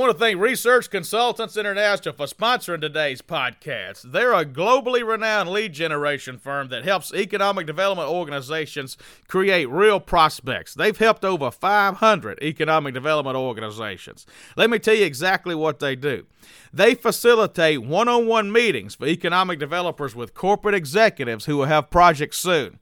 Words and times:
Want 0.00 0.12
to 0.12 0.18
thank 0.18 0.40
Research 0.40 0.88
Consultants 0.88 1.58
International 1.58 2.14
for 2.14 2.24
sponsoring 2.24 2.80
today's 2.80 3.20
podcast. 3.20 4.00
They're 4.00 4.32
a 4.32 4.46
globally 4.46 5.06
renowned 5.06 5.50
lead 5.50 5.74
generation 5.74 6.38
firm 6.38 6.68
that 6.68 6.84
helps 6.84 7.12
economic 7.12 7.66
development 7.66 8.08
organizations 8.08 8.96
create 9.28 9.68
real 9.68 10.00
prospects. 10.00 10.72
They've 10.72 10.96
helped 10.96 11.22
over 11.22 11.50
500 11.50 12.42
economic 12.42 12.94
development 12.94 13.36
organizations. 13.36 14.24
Let 14.56 14.70
me 14.70 14.78
tell 14.78 14.94
you 14.94 15.04
exactly 15.04 15.54
what 15.54 15.80
they 15.80 15.96
do. 15.96 16.24
They 16.72 16.94
facilitate 16.94 17.82
one 17.82 18.08
on 18.08 18.26
one 18.26 18.50
meetings 18.50 18.94
for 18.94 19.06
economic 19.06 19.58
developers 19.58 20.14
with 20.14 20.32
corporate 20.32 20.74
executives 20.74 21.44
who 21.44 21.58
will 21.58 21.66
have 21.66 21.90
projects 21.90 22.38
soon. 22.38 22.78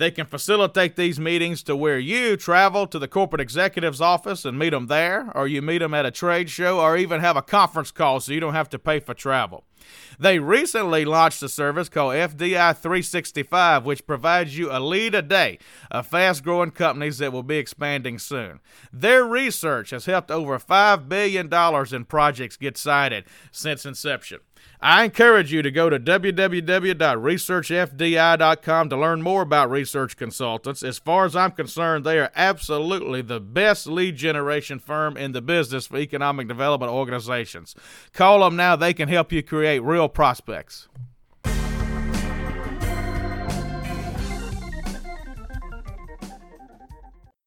They 0.00 0.10
can 0.10 0.24
facilitate 0.24 0.96
these 0.96 1.20
meetings 1.20 1.62
to 1.64 1.76
where 1.76 1.98
you 1.98 2.38
travel 2.38 2.86
to 2.86 2.98
the 2.98 3.06
corporate 3.06 3.42
executive's 3.42 4.00
office 4.00 4.46
and 4.46 4.58
meet 4.58 4.70
them 4.70 4.86
there, 4.86 5.30
or 5.34 5.46
you 5.46 5.60
meet 5.60 5.80
them 5.80 5.92
at 5.92 6.06
a 6.06 6.10
trade 6.10 6.48
show, 6.48 6.80
or 6.80 6.96
even 6.96 7.20
have 7.20 7.36
a 7.36 7.42
conference 7.42 7.90
call 7.90 8.18
so 8.18 8.32
you 8.32 8.40
don't 8.40 8.54
have 8.54 8.70
to 8.70 8.78
pay 8.78 9.00
for 9.00 9.12
travel. 9.12 9.62
They 10.18 10.38
recently 10.38 11.04
launched 11.04 11.42
a 11.42 11.50
service 11.50 11.90
called 11.90 12.14
FDI 12.14 12.74
365, 12.78 13.84
which 13.84 14.06
provides 14.06 14.56
you 14.56 14.70
a 14.70 14.80
lead 14.80 15.14
a 15.14 15.20
day 15.20 15.58
of 15.90 16.06
fast 16.06 16.44
growing 16.44 16.70
companies 16.70 17.18
that 17.18 17.30
will 17.30 17.42
be 17.42 17.58
expanding 17.58 18.18
soon. 18.18 18.60
Their 18.90 19.24
research 19.24 19.90
has 19.90 20.06
helped 20.06 20.30
over 20.30 20.58
$5 20.58 21.10
billion 21.10 21.52
in 21.94 22.04
projects 22.06 22.56
get 22.56 22.78
sited 22.78 23.24
since 23.52 23.84
inception. 23.84 24.40
I 24.80 25.04
encourage 25.04 25.52
you 25.52 25.62
to 25.62 25.70
go 25.70 25.90
to 25.90 25.98
www.researchfdi.com 25.98 28.88
to 28.88 28.96
learn 28.96 29.20
more 29.20 29.42
about 29.42 29.70
research 29.70 30.16
consultants. 30.16 30.82
As 30.82 30.98
far 30.98 31.26
as 31.26 31.36
I'm 31.36 31.50
concerned, 31.50 32.06
they 32.06 32.18
are 32.18 32.32
absolutely 32.34 33.20
the 33.20 33.40
best 33.40 33.86
lead 33.86 34.16
generation 34.16 34.78
firm 34.78 35.18
in 35.18 35.32
the 35.32 35.42
business 35.42 35.86
for 35.86 35.98
economic 35.98 36.48
development 36.48 36.92
organizations. 36.92 37.74
Call 38.14 38.40
them 38.40 38.56
now, 38.56 38.74
they 38.74 38.94
can 38.94 39.10
help 39.10 39.32
you 39.32 39.42
create 39.42 39.80
real 39.80 40.08
prospects. 40.08 40.88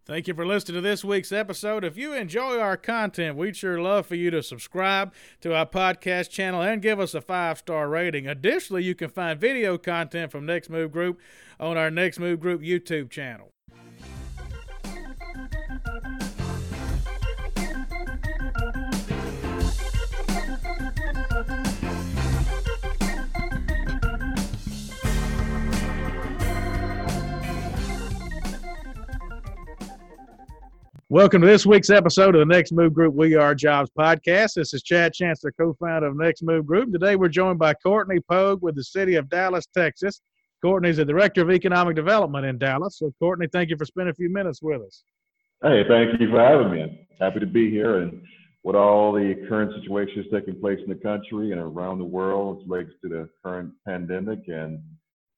Thank 0.06 0.28
you 0.28 0.34
for 0.34 0.46
listening 0.46 0.76
to 0.76 0.82
this 0.82 1.06
week's 1.06 1.32
episode. 1.32 1.86
If 1.86 1.96
you 1.96 2.14
enjoy 2.14 2.60
our 2.60 2.76
content, 2.76 3.38
we'd 3.38 3.56
sure 3.56 3.80
love 3.80 4.06
for 4.06 4.16
you 4.16 4.32
to 4.32 4.44
subscribe 4.44 5.14
to 5.40 5.56
our 5.56 5.66
podcast 5.66 6.30
channel 6.30 6.62
and 6.62 6.82
give 6.82 7.00
us 7.00 7.14
a 7.14 7.22
five 7.22 7.60
star 7.60 7.88
rating. 7.88 8.28
Additionally, 8.28 8.84
you 8.84 8.96
can 8.96 9.10
find 9.10 9.40
video 9.40 9.78
content 9.78 10.30
from 10.30 10.46
Next 10.46 10.70
Move 10.70 10.92
Group 10.92 11.22
on 11.58 11.78
our 11.78 11.90
Next 11.90 12.20
Move 12.20 12.42
Group 12.42 12.62
YouTube 12.62 13.12
channel. 13.12 13.54
Welcome 31.14 31.42
to 31.42 31.48
this 31.48 31.64
week's 31.64 31.92
episode 31.92 32.34
of 32.34 32.40
the 32.40 32.52
Next 32.52 32.72
Move 32.72 32.92
Group 32.92 33.14
We 33.14 33.36
Are 33.36 33.54
Jobs 33.54 33.92
podcast. 33.96 34.56
This 34.56 34.74
is 34.74 34.82
Chad 34.82 35.14
Chancellor, 35.14 35.52
co-founder 35.52 36.08
of 36.08 36.18
Next 36.18 36.42
Move 36.42 36.66
Group. 36.66 36.92
Today 36.92 37.16
we're 37.16 37.28
joined 37.28 37.60
by 37.60 37.76
Courtney 37.76 38.20
Pogue 38.28 38.64
with 38.64 38.74
the 38.74 38.84
city 38.84 39.14
of 39.14 39.30
Dallas, 39.30 39.68
Texas. 39.78 40.22
Courtney 40.64 40.90
is 40.90 40.98
the 40.98 41.06
director 41.06 41.44
of 41.44 41.52
economic 41.52 41.96
development 41.96 42.48
in 42.48 42.58
Dallas. 42.58 42.98
So, 42.98 43.14
Courtney, 43.20 43.46
thank 43.54 43.70
you 43.70 43.78
for 43.78 43.86
spending 43.86 44.10
a 44.10 44.16
few 44.16 44.28
minutes 44.28 44.60
with 44.64 44.82
us. 44.82 45.04
Hey, 45.62 45.84
thank 45.88 46.20
you 46.20 46.32
for 46.32 46.40
having 46.40 46.72
me. 46.72 47.08
happy 47.20 47.40
to 47.42 47.46
be 47.46 47.70
here 47.70 48.00
and 48.00 48.20
with 48.64 48.76
all 48.76 49.14
the 49.14 49.36
current 49.48 49.72
situations 49.80 50.26
taking 50.34 50.60
place 50.60 50.80
in 50.84 50.90
the 50.90 51.00
country 51.00 51.52
and 51.52 51.62
around 51.62 52.00
the 52.00 52.06
world 52.06 52.64
as 52.64 52.68
relates 52.68 52.92
to 53.04 53.10
the 53.10 53.30
current 53.46 53.72
pandemic 53.88 54.40
and 54.48 54.82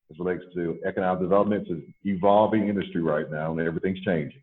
as 0.09 0.17
relates 0.19 0.43
to 0.55 0.79
economic 0.87 1.19
development. 1.19 1.63
It's 1.63 1.71
an 1.71 1.93
evolving 2.05 2.69
industry 2.69 3.01
right 3.01 3.29
now 3.29 3.51
and 3.51 3.59
everything's 3.59 3.99
changing. 4.05 4.39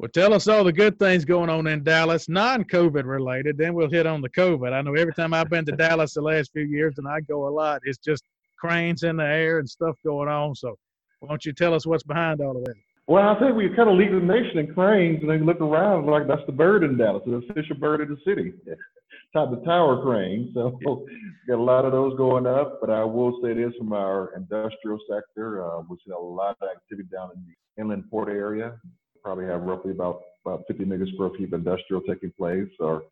Well, 0.00 0.08
tell 0.08 0.32
us 0.32 0.48
all 0.48 0.64
the 0.64 0.72
good 0.72 0.98
things 0.98 1.26
going 1.26 1.50
on 1.50 1.66
in 1.66 1.84
Dallas, 1.84 2.26
non-COVID 2.26 3.04
related. 3.04 3.58
Then 3.58 3.74
we'll 3.74 3.90
hit 3.90 4.06
on 4.06 4.22
the 4.22 4.30
COVID. 4.30 4.72
I 4.72 4.80
know 4.80 4.94
every 4.94 5.12
time 5.12 5.34
I've 5.34 5.50
been 5.50 5.66
to 5.66 5.72
Dallas 5.72 6.14
the 6.14 6.22
last 6.22 6.52
few 6.54 6.62
years, 6.62 6.94
and 6.96 7.06
I 7.06 7.20
go 7.20 7.46
a 7.46 7.50
lot, 7.50 7.82
it's 7.84 7.98
just 7.98 8.24
cranes 8.58 9.02
in 9.02 9.18
the 9.18 9.24
air 9.24 9.58
and 9.58 9.68
stuff 9.68 9.96
going 10.02 10.30
on. 10.30 10.54
So, 10.54 10.78
why 11.18 11.28
don't 11.28 11.44
you 11.44 11.52
tell 11.52 11.74
us 11.74 11.86
what's 11.86 12.02
behind 12.02 12.40
all 12.40 12.56
of 12.56 12.64
that? 12.64 12.76
Well, 13.08 13.28
I 13.28 13.38
think 13.38 13.54
we 13.56 13.68
kind 13.76 13.90
of 13.90 13.98
lead 13.98 14.12
the 14.12 14.20
nation 14.20 14.60
in 14.60 14.72
cranes, 14.72 15.18
and 15.20 15.28
then 15.28 15.44
look 15.44 15.60
around 15.60 16.06
like 16.06 16.26
that's 16.26 16.46
the 16.46 16.52
bird 16.52 16.82
in 16.82 16.96
Dallas, 16.96 17.22
the 17.26 17.34
official 17.34 17.76
bird 17.76 18.00
of 18.00 18.08
the 18.08 18.16
city. 18.24 18.54
Top 19.34 19.50
the 19.50 19.62
tower 19.66 20.00
crane. 20.00 20.50
So 20.54 20.78
got 21.46 21.58
a 21.58 21.62
lot 21.62 21.84
of 21.84 21.92
those 21.92 22.16
going 22.16 22.46
up. 22.46 22.80
But 22.80 22.88
I 22.88 23.04
will 23.04 23.38
say 23.42 23.52
this 23.52 23.74
from 23.76 23.92
our 23.92 24.32
industrial 24.34 24.98
sector, 25.10 25.62
uh, 25.62 25.82
we've 25.90 25.98
seen 26.06 26.14
a 26.14 26.18
lot 26.18 26.56
of 26.62 26.68
activity 26.74 27.06
down 27.12 27.32
in 27.36 27.44
the 27.44 27.82
inland 27.82 28.04
port 28.10 28.30
area 28.30 28.78
probably 29.22 29.46
have 29.46 29.62
roughly 29.62 29.92
about, 29.92 30.20
about 30.44 30.64
50 30.68 30.84
million 30.84 31.10
square 31.14 31.30
feet 31.36 31.52
of 31.52 31.54
industrial 31.54 32.02
taking 32.02 32.32
place 32.38 32.68
or 32.78 33.04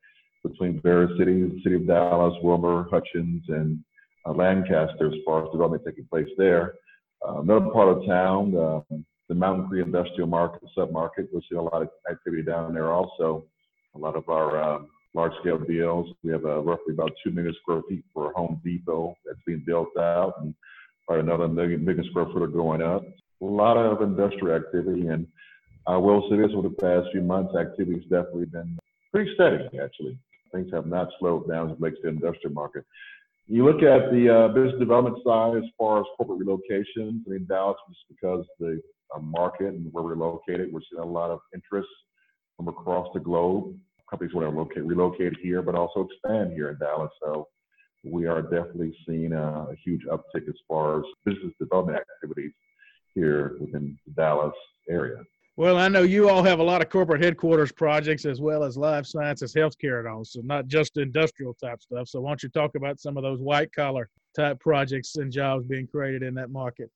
between 0.45 0.81
various 0.81 1.11
cities, 1.19 1.51
the 1.53 1.61
city 1.63 1.77
of 1.77 1.87
Dallas, 1.87 2.35
Wilmer, 2.43 2.87
Hutchins, 2.91 3.43
and 3.49 3.79
uh, 4.27 4.33
Lancaster 4.33 5.09
as 5.09 5.15
far 5.25 5.45
as 5.45 5.53
development 5.53 5.83
taking 5.87 6.07
place 6.07 6.29
there. 6.37 6.75
Uh, 7.27 7.41
another 7.41 7.71
part 7.71 7.89
of 7.89 8.07
town, 8.07 8.57
uh, 8.57 8.81
the 9.29 9.35
Mountain 9.35 9.69
Creek 9.69 9.85
Industrial 9.85 10.29
Market, 10.29 10.63
submarket, 10.77 11.29
we're 11.33 11.41
seeing 11.49 11.59
a 11.59 11.63
lot 11.63 11.83
of 11.83 11.89
activity 12.11 12.43
down 12.43 12.73
there 12.73 12.93
also. 12.93 13.45
A 13.95 13.99
lot 13.99 14.17
of 14.17 14.29
our 14.29 14.63
um, 14.63 14.89
large 15.15 15.33
scale 15.41 15.59
deals. 15.59 16.09
We 16.23 16.31
have 16.33 16.45
uh, 16.45 16.61
roughly 16.61 16.95
about 16.95 17.13
2 17.25 17.31
million 17.31 17.55
square 17.61 17.83
feet 17.89 18.05
for 18.15 18.33
Home 18.35 18.61
Depot 18.65 19.17
that's 19.27 19.41
being 19.47 19.65
built 19.67 19.97
out 19.99 20.35
and 20.41 20.55
another 21.17 21.49
million, 21.49 21.85
million 21.85 22.05
square 22.11 22.27
foot 22.27 22.43
are 22.43 22.47
going 22.47 22.83
up. 22.83 23.05
A 23.41 23.45
lot 23.45 23.77
of 23.77 24.03
industrial 24.03 24.57
activity 24.57 25.09
and 25.09 25.27
I 25.89 25.97
will 25.97 26.29
say 26.29 26.37
this 26.37 26.51
over 26.55 26.69
the 26.69 26.75
past 26.75 27.09
few 27.13 27.23
months, 27.23 27.55
activity's 27.57 28.03
definitely 28.03 28.45
been 28.45 28.79
pretty 29.11 29.33
steady, 29.35 29.65
actually. 29.83 30.19
Things 30.53 30.71
have 30.71 30.87
not 30.87 31.09
slowed 31.19 31.49
down 31.49 31.71
as 31.71 31.73
it 31.73 31.81
relates 31.81 32.03
to 32.03 32.03
the 32.03 32.09
industrial 32.09 32.53
market. 32.53 32.85
You 33.47 33.65
look 33.65 33.83
at 33.83 34.13
the 34.13 34.29
uh, 34.29 34.49
business 34.49 34.79
development 34.79 35.17
side 35.25 35.57
as 35.57 35.65
far 35.79 36.01
as 36.01 36.07
corporate 36.19 36.41
relocations. 36.41 37.23
I 37.27 37.31
mean, 37.31 37.47
Dallas, 37.49 37.79
just 37.89 38.05
because 38.11 38.45
the 38.61 38.83
uh, 39.17 39.21
market 39.21 39.69
and 39.69 39.91
where 39.91 40.05
we're 40.05 40.15
located, 40.15 40.71
we're 40.71 40.81
seeing 40.91 41.03
a 41.03 41.07
lot 41.07 41.31
of 41.31 41.41
interest 41.55 41.89
from 42.59 42.69
across 42.69 43.09
the 43.15 43.21
globe. 43.21 43.75
Companies 44.11 44.35
want 44.35 44.51
to 44.51 44.55
locate, 44.55 44.85
relocate 44.85 45.39
here, 45.43 45.63
but 45.63 45.75
also 45.75 46.07
expand 46.07 46.53
here 46.53 46.69
in 46.69 46.79
Dallas. 46.79 47.11
So 47.23 47.49
we 48.05 48.27
are 48.27 48.43
definitely 48.43 48.95
seeing 49.07 49.33
a, 49.33 49.69
a 49.71 49.75
huge 49.83 50.03
uptick 50.05 50.49
as 50.49 50.57
far 50.69 50.99
as 50.99 51.05
business 51.25 51.55
development 51.59 51.99
activities 51.99 52.53
here 53.15 53.57
within 53.59 53.99
the 54.07 54.13
Dallas 54.13 54.55
area. 54.91 55.25
Well, 55.59 55.77
I 55.77 55.89
know 55.89 56.05
you 56.05 56.29
all 56.29 56.45
have 56.45 56.61
a 56.61 56.63
lot 56.63 56.83
of 56.83 56.89
corporate 56.89 57.21
headquarters 57.21 57.73
projects 57.73 58.25
as 58.25 58.41
well 58.41 58.63
as 58.63 58.77
life 58.77 59.07
sciences 59.07 59.53
healthcare 59.53 59.99
and 59.99 60.07
all, 60.07 60.25
so 60.25 60.41
not 60.45 60.69
just 60.69 60.97
industrial 60.99 61.53
type 61.53 61.83
stuff. 61.83 62.09
So 62.09 62.21
why 62.21 62.31
don't 62.31 62.45
you 62.45 62.49
talk 62.49 62.77
about 62.77 63.01
some 63.01 63.17
of 63.17 63.25
those 63.25 63.41
white 63.41 63.73
collar 63.73 64.09
type 64.37 64.61
projects 64.61 65.17
and 65.17 65.33
jobs 65.33 65.67
being 65.67 65.89
created 65.89 66.23
in 66.23 66.33
that 66.35 66.51
market? 66.51 66.93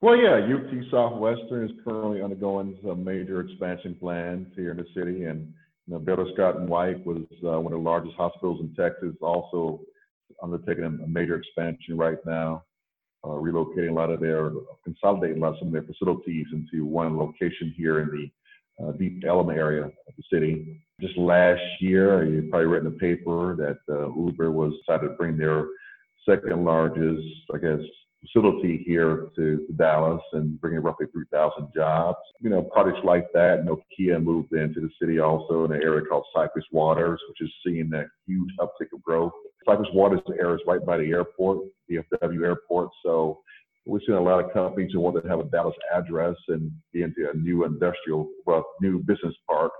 Well, 0.00 0.16
yeah, 0.16 0.38
UT 0.38 0.90
Southwestern 0.90 1.70
is 1.70 1.76
currently 1.84 2.20
undergoing 2.20 2.76
some 2.84 3.04
major 3.04 3.42
expansion 3.42 3.94
plans 3.94 4.48
here 4.56 4.72
in 4.72 4.78
the 4.78 4.86
city, 4.92 5.26
and 5.26 5.46
you 5.86 5.94
know, 5.94 6.00
Baylor 6.00 6.26
Scott 6.34 6.56
and 6.56 6.68
White 6.68 7.06
was 7.06 7.22
uh, 7.44 7.60
one 7.60 7.72
of 7.72 7.78
the 7.78 7.88
largest 7.88 8.16
hospitals 8.16 8.58
in 8.58 8.74
Texas, 8.74 9.14
also 9.22 9.82
undertaking 10.42 10.82
a 10.82 11.06
major 11.06 11.36
expansion 11.36 11.96
right 11.96 12.18
now 12.26 12.64
uh, 13.24 13.28
relocating 13.28 13.90
a 13.90 13.94
lot 13.94 14.10
of 14.10 14.20
their, 14.20 14.50
consolidating 14.84 15.38
a 15.38 15.40
lot 15.40 15.52
of 15.52 15.58
some 15.58 15.68
of 15.68 15.72
their 15.72 15.82
facilities 15.82 16.46
into 16.52 16.84
one 16.84 17.18
location 17.18 17.74
here 17.76 18.00
in 18.00 18.08
the 18.08 18.84
uh, 18.84 18.92
Deep 18.92 19.22
Ellum 19.26 19.50
area 19.50 19.84
of 19.84 19.92
the 20.16 20.22
city. 20.32 20.82
Just 21.00 21.16
last 21.16 21.62
year, 21.80 22.24
you 22.24 22.48
probably 22.50 22.66
read 22.66 22.84
in 22.84 22.92
the 22.92 22.98
paper 22.98 23.56
that 23.56 23.94
uh, 23.94 24.08
Uber 24.14 24.50
was 24.50 24.72
decided 24.86 25.08
to 25.08 25.14
bring 25.14 25.36
their 25.36 25.66
second 26.28 26.64
largest, 26.64 27.26
I 27.54 27.58
guess, 27.58 27.80
facility 28.20 28.82
here 28.86 29.28
to, 29.36 29.66
to 29.66 29.72
Dallas 29.76 30.22
and 30.32 30.60
bringing 30.60 30.82
roughly 30.82 31.06
3,000 31.12 31.68
jobs. 31.74 32.18
You 32.40 32.50
know, 32.50 32.62
projects 32.62 33.00
like 33.04 33.26
that. 33.32 33.64
Nokia 33.64 34.22
moved 34.22 34.52
into 34.52 34.80
the 34.80 34.90
city 35.00 35.18
also 35.18 35.64
in 35.64 35.72
an 35.72 35.82
area 35.82 36.04
called 36.06 36.24
Cypress 36.34 36.64
Waters, 36.72 37.20
which 37.28 37.48
is 37.48 37.54
seeing 37.64 37.88
that 37.90 38.06
huge 38.26 38.50
uptick 38.60 38.92
of 38.94 39.02
growth. 39.02 39.32
Cypress 39.66 39.88
Waters 39.92 40.20
area 40.38 40.54
is 40.54 40.60
right 40.66 40.84
by 40.84 40.96
the 40.98 41.10
airport, 41.10 41.58
DFW 41.90 42.44
airport. 42.44 42.90
So 43.04 43.40
we're 43.86 44.00
seeing 44.06 44.18
a 44.18 44.22
lot 44.22 44.44
of 44.44 44.52
companies 44.52 44.92
who 44.92 45.00
want 45.00 45.22
to 45.22 45.28
have 45.28 45.40
a 45.40 45.44
Dallas 45.44 45.74
address 45.94 46.36
and 46.48 46.70
be 46.92 47.02
into 47.02 47.30
a 47.32 47.36
new 47.36 47.64
industrial, 47.64 48.28
well, 48.46 48.64
new 48.80 48.98
business 49.00 49.34
park, 49.48 49.72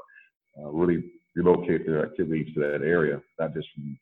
uh, 0.58 0.68
really 0.68 1.04
relocate 1.34 1.86
their 1.86 2.04
activities 2.04 2.52
to 2.54 2.60
that 2.60 2.82
area, 2.82 3.20
not 3.38 3.54
just 3.54 3.68
from 3.74 3.98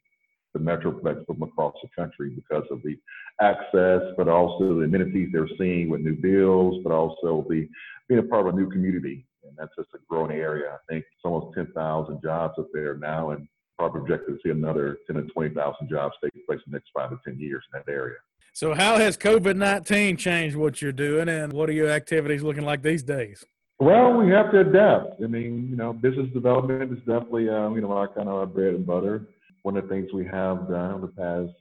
the 0.55 0.61
metroplex 0.61 1.25
from 1.27 1.43
across 1.43 1.75
the 1.83 1.89
country 1.95 2.31
because 2.31 2.65
of 2.71 2.83
the 2.83 2.97
access, 3.41 4.03
but 4.17 4.29
also 4.29 4.79
the 4.79 4.85
amenities 4.85 5.29
they're 5.33 5.49
seeing 5.59 5.91
with 5.91 6.01
new 6.01 6.17
deals, 6.17 6.83
but 6.83 6.93
also 6.93 7.45
the 7.49 7.69
being 8.09 8.21
a 8.21 8.23
part 8.23 8.47
of 8.47 8.55
a 8.55 8.57
new 8.57 8.71
community. 8.71 9.27
And 9.45 9.55
that's 9.57 9.75
just 9.77 9.91
a 9.95 9.99
growing 10.09 10.33
area. 10.33 10.71
I 10.73 10.93
think 10.93 11.05
it's 11.05 11.25
almost 11.25 11.55
10,000 11.55 12.21
jobs 12.23 12.55
up 12.59 12.69
there 12.73 12.97
now. 12.97 13.31
And 13.31 13.47
our 13.79 13.91
projected 13.91 14.35
to 14.35 14.39
see 14.45 14.51
another 14.51 14.99
10 15.07 15.17
to 15.17 15.23
20,000 15.33 15.89
jobs 15.89 16.15
take 16.23 16.47
place 16.47 16.61
in 16.67 16.73
the 16.73 16.77
next 16.77 16.91
five 16.95 17.11
to 17.11 17.19
10 17.25 17.39
years 17.39 17.65
in 17.73 17.81
that 17.81 17.91
area. 17.91 18.17
So, 18.53 18.75
how 18.75 18.99
has 18.99 19.17
COVID 19.17 19.57
19 19.57 20.17
changed 20.17 20.57
what 20.57 20.83
you're 20.83 20.91
doing, 20.91 21.29
and 21.29 21.53
what 21.53 21.69
are 21.69 21.73
your 21.73 21.91
activities 21.91 22.43
looking 22.43 22.65
like 22.65 22.83
these 22.83 23.03
days? 23.03 23.45
Well, 23.79 24.15
we 24.15 24.31
have 24.31 24.51
to 24.51 24.61
adapt. 24.61 25.23
I 25.23 25.29
mean, 25.29 25.69
you 25.71 25.77
know, 25.77 25.93
business 25.93 26.27
development 26.35 26.93
is 26.93 26.99
definitely, 26.99 27.49
um, 27.49 27.77
you 27.77 27.81
know, 27.81 27.93
our 27.93 28.09
kind 28.09 28.29
of 28.29 28.35
our 28.35 28.47
bread 28.47 28.75
and 28.75 28.85
butter. 28.85 29.29
One 29.63 29.77
of 29.77 29.85
the 29.85 29.89
things 29.89 30.09
we 30.13 30.25
have 30.25 30.69
done 30.69 30.93
over 30.93 31.07
the 31.07 31.13
past 31.13 31.53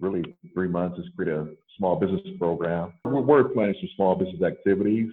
really 0.00 0.36
three 0.52 0.68
months 0.68 0.98
is 0.98 1.04
create 1.14 1.32
a 1.32 1.46
small 1.78 1.96
business 1.96 2.20
program. 2.38 2.92
We're, 3.04 3.20
we're 3.20 3.44
planning 3.44 3.76
some 3.80 3.90
small 3.94 4.16
business 4.16 4.42
activities 4.42 5.10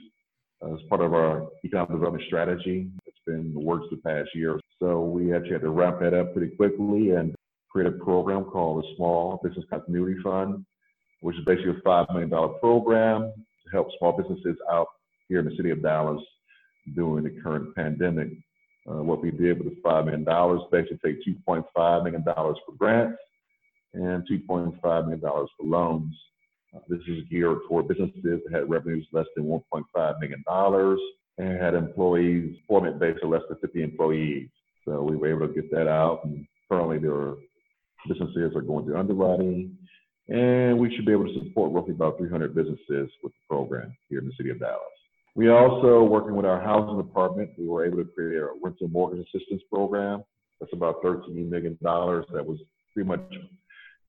uh, 0.63 0.73
as 0.73 0.79
part 0.89 1.01
of 1.01 1.13
our 1.13 1.47
economic 1.63 1.91
development 1.91 2.23
strategy. 2.25 2.89
It's 3.05 3.17
been 3.25 3.53
the 3.53 3.59
works 3.59 3.85
the 3.91 3.97
past 3.97 4.29
year. 4.33 4.59
So 4.81 5.01
we 5.01 5.31
actually 5.31 5.53
had 5.53 5.61
to 5.61 5.69
wrap 5.69 5.99
that 5.99 6.15
up 6.15 6.33
pretty 6.33 6.55
quickly 6.55 7.11
and 7.11 7.35
create 7.69 7.87
a 7.87 8.03
program 8.03 8.45
called 8.45 8.83
the 8.83 8.95
Small 8.95 9.39
Business 9.43 9.65
Continuity 9.69 10.19
Fund, 10.23 10.65
which 11.21 11.37
is 11.37 11.45
basically 11.45 11.71
a 11.71 11.87
$5 11.87 12.11
million 12.11 12.29
program 12.59 13.31
to 13.31 13.71
help 13.71 13.89
small 13.99 14.17
businesses 14.17 14.57
out 14.71 14.87
here 15.29 15.39
in 15.39 15.45
the 15.45 15.55
city 15.55 15.69
of 15.69 15.83
Dallas 15.83 16.21
during 16.95 17.23
the 17.23 17.41
current 17.43 17.75
pandemic. 17.75 18.29
Uh, 18.89 19.03
what 19.03 19.21
we 19.21 19.29
did 19.29 19.63
with 19.63 19.75
the 19.75 19.81
$5 19.81 20.05
million, 20.05 20.25
basically 20.71 20.97
take 21.05 21.37
$2.5 21.47 22.03
million 22.03 22.23
for 22.25 22.75
grants 22.75 23.19
and 23.93 24.27
$2.5 24.27 25.03
million 25.05 25.21
for 25.21 25.47
loans. 25.63 26.15
Uh, 26.75 26.79
this 26.87 27.01
is 27.07 27.23
geared 27.29 27.59
toward 27.67 27.87
businesses 27.87 28.23
that 28.23 28.41
had 28.51 28.67
revenues 28.67 29.05
less 29.11 29.27
than 29.35 29.45
$1.5 29.45 30.19
million 30.19 30.97
and 31.37 31.61
had 31.61 31.75
employees, 31.75 32.55
employment 32.61 32.99
base 32.99 33.17
of 33.21 33.29
less 33.29 33.43
than 33.47 33.59
50 33.59 33.83
employees. 33.83 34.49
So 34.85 35.01
we 35.03 35.15
were 35.15 35.29
able 35.29 35.47
to 35.47 35.53
get 35.53 35.71
that 35.71 35.87
out. 35.87 36.25
And 36.25 36.45
currently, 36.69 36.97
there 36.97 37.13
are 37.13 37.35
businesses 38.07 38.55
are 38.55 38.61
going 38.61 38.85
through 38.85 38.97
underwriting, 38.97 39.77
and 40.27 40.77
we 40.79 40.93
should 40.95 41.05
be 41.05 41.11
able 41.11 41.27
to 41.27 41.39
support 41.39 41.71
roughly 41.71 41.93
about 41.93 42.17
300 42.17 42.55
businesses 42.55 43.11
with 43.23 43.31
the 43.33 43.47
program 43.49 43.95
here 44.09 44.19
in 44.19 44.25
the 44.25 44.33
city 44.37 44.49
of 44.49 44.59
Dallas. 44.59 44.81
We 45.35 45.49
also, 45.49 46.03
working 46.03 46.35
with 46.35 46.45
our 46.45 46.61
housing 46.61 46.97
department, 46.97 47.51
we 47.57 47.67
were 47.67 47.85
able 47.85 47.97
to 47.97 48.09
create 48.15 48.41
a 48.41 48.49
rental 48.61 48.87
mortgage 48.89 49.25
assistance 49.27 49.61
program. 49.71 50.23
That's 50.59 50.73
about 50.73 51.01
$13 51.03 51.49
million 51.49 51.77
that 51.81 52.45
was 52.45 52.59
pretty 52.93 53.07
much 53.07 53.21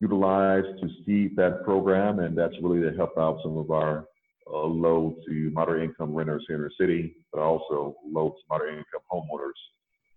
utilized 0.00 0.80
to 0.80 0.88
seed 1.06 1.36
that 1.36 1.64
program, 1.64 2.18
and 2.18 2.36
that's 2.36 2.54
really 2.60 2.80
to 2.82 2.96
help 2.96 3.16
out 3.18 3.38
some 3.42 3.56
of 3.56 3.70
our 3.70 4.06
uh, 4.52 4.64
low 4.64 5.14
to 5.28 5.50
moderate 5.52 5.84
income 5.84 6.12
renters 6.12 6.44
here 6.48 6.56
in 6.56 6.62
the 6.62 6.70
city, 6.78 7.14
but 7.32 7.40
also 7.40 7.94
low 8.04 8.30
to 8.30 8.36
moderate 8.50 8.78
income 8.78 9.00
homeowners 9.12 9.52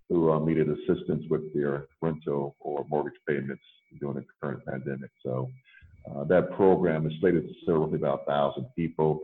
who 0.09 0.31
uh, 0.31 0.39
needed 0.39 0.69
assistance 0.69 1.23
with 1.29 1.53
their 1.53 1.87
rental 2.01 2.55
or 2.59 2.85
mortgage 2.89 3.19
payments 3.27 3.63
during 3.99 4.15
the 4.15 4.25
current 4.41 4.63
pandemic. 4.65 5.09
So 5.23 5.49
uh, 6.09 6.23
that 6.25 6.51
program 6.51 7.07
is 7.07 7.13
slated 7.19 7.47
to 7.47 7.53
serve 7.65 7.81
roughly 7.81 7.97
about 7.97 8.27
1,000 8.27 8.65
people. 8.75 9.21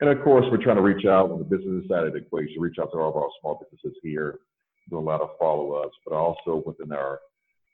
And 0.00 0.10
of 0.10 0.22
course, 0.24 0.44
we're 0.50 0.62
trying 0.62 0.76
to 0.76 0.82
reach 0.82 1.06
out 1.06 1.30
on 1.30 1.38
the 1.38 1.44
business 1.44 1.86
side 1.88 2.04
of 2.04 2.12
the 2.12 2.18
equation, 2.18 2.60
reach 2.60 2.76
out 2.80 2.90
to 2.92 2.98
all 2.98 3.10
of 3.10 3.16
our 3.16 3.28
small 3.40 3.60
businesses 3.62 3.98
here, 4.02 4.40
do 4.90 4.98
a 4.98 5.00
lot 5.00 5.20
of 5.20 5.30
follow-ups, 5.38 5.96
but 6.04 6.14
also 6.14 6.62
within 6.66 6.92
our 6.92 7.20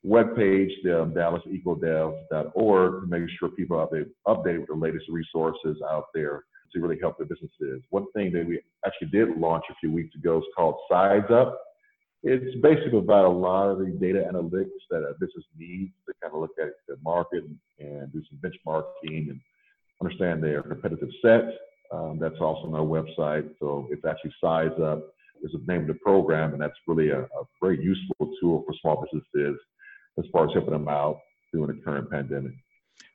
webpage, 0.07 0.71
the 0.83 1.03
um, 1.03 1.13
dallasecodev.org, 1.15 3.01
to 3.01 3.07
make 3.07 3.29
sure 3.39 3.49
people 3.51 3.79
are 3.79 3.87
updated 4.27 4.61
with 4.61 4.69
the 4.69 4.75
latest 4.75 5.07
resources 5.09 5.77
out 5.91 6.07
there 6.15 6.45
to 6.73 6.81
really 6.81 6.99
help 7.01 7.19
their 7.19 7.27
businesses. 7.27 7.83
One 7.91 8.07
thing 8.13 8.33
that 8.33 8.47
we 8.47 8.61
actually 8.87 9.09
did 9.09 9.37
launch 9.37 9.65
a 9.71 9.75
few 9.81 9.93
weeks 9.93 10.15
ago 10.15 10.39
is 10.39 10.45
called 10.57 10.77
Size 10.91 11.31
Up. 11.31 11.59
It's 12.25 12.57
basically 12.61 12.99
about 12.99 13.25
a 13.25 13.29
lot 13.29 13.71
of 13.71 13.79
the 13.79 13.87
data 13.87 14.25
analytics 14.33 14.83
that 14.91 15.03
a 15.03 15.15
business 15.19 15.45
needs 15.59 15.93
to 16.07 16.15
kind 16.23 16.33
of 16.35 16.41
look 16.41 16.53
at 16.61 16.71
the 16.87 16.97
market 17.03 17.45
and 17.81 18.13
do 18.13 18.23
some 18.31 18.39
benchmarking 18.39 19.31
and 19.31 19.41
understand 20.01 20.43
their 20.43 20.63
competitive 20.63 21.09
set 21.21 21.59
um, 21.93 22.19
that's 22.21 22.41
also 22.41 22.69
on 22.69 22.75
our 22.75 22.81
website. 22.81 23.49
So 23.61 23.89
it's 23.91 24.05
actually 24.05 24.33
Size 24.41 24.79
Up 24.83 25.13
is 25.43 25.53
the 25.53 25.73
name 25.73 25.83
of 25.83 25.89
the 25.89 25.95
program, 25.95 26.53
and 26.53 26.63
that's 26.63 26.79
really 26.87 27.11
a, 27.11 27.23
a 27.23 27.45
very 27.61 27.83
useful 27.83 28.33
tool 28.41 28.65
for 28.67 28.75
small 28.81 29.05
businesses 29.05 29.59
as 30.19 30.25
far 30.33 30.47
as 30.47 30.55
helping 30.55 30.73
them 30.73 30.89
out 30.89 31.19
during 31.53 31.77
the 31.77 31.83
current 31.83 32.11
pandemic. 32.11 32.55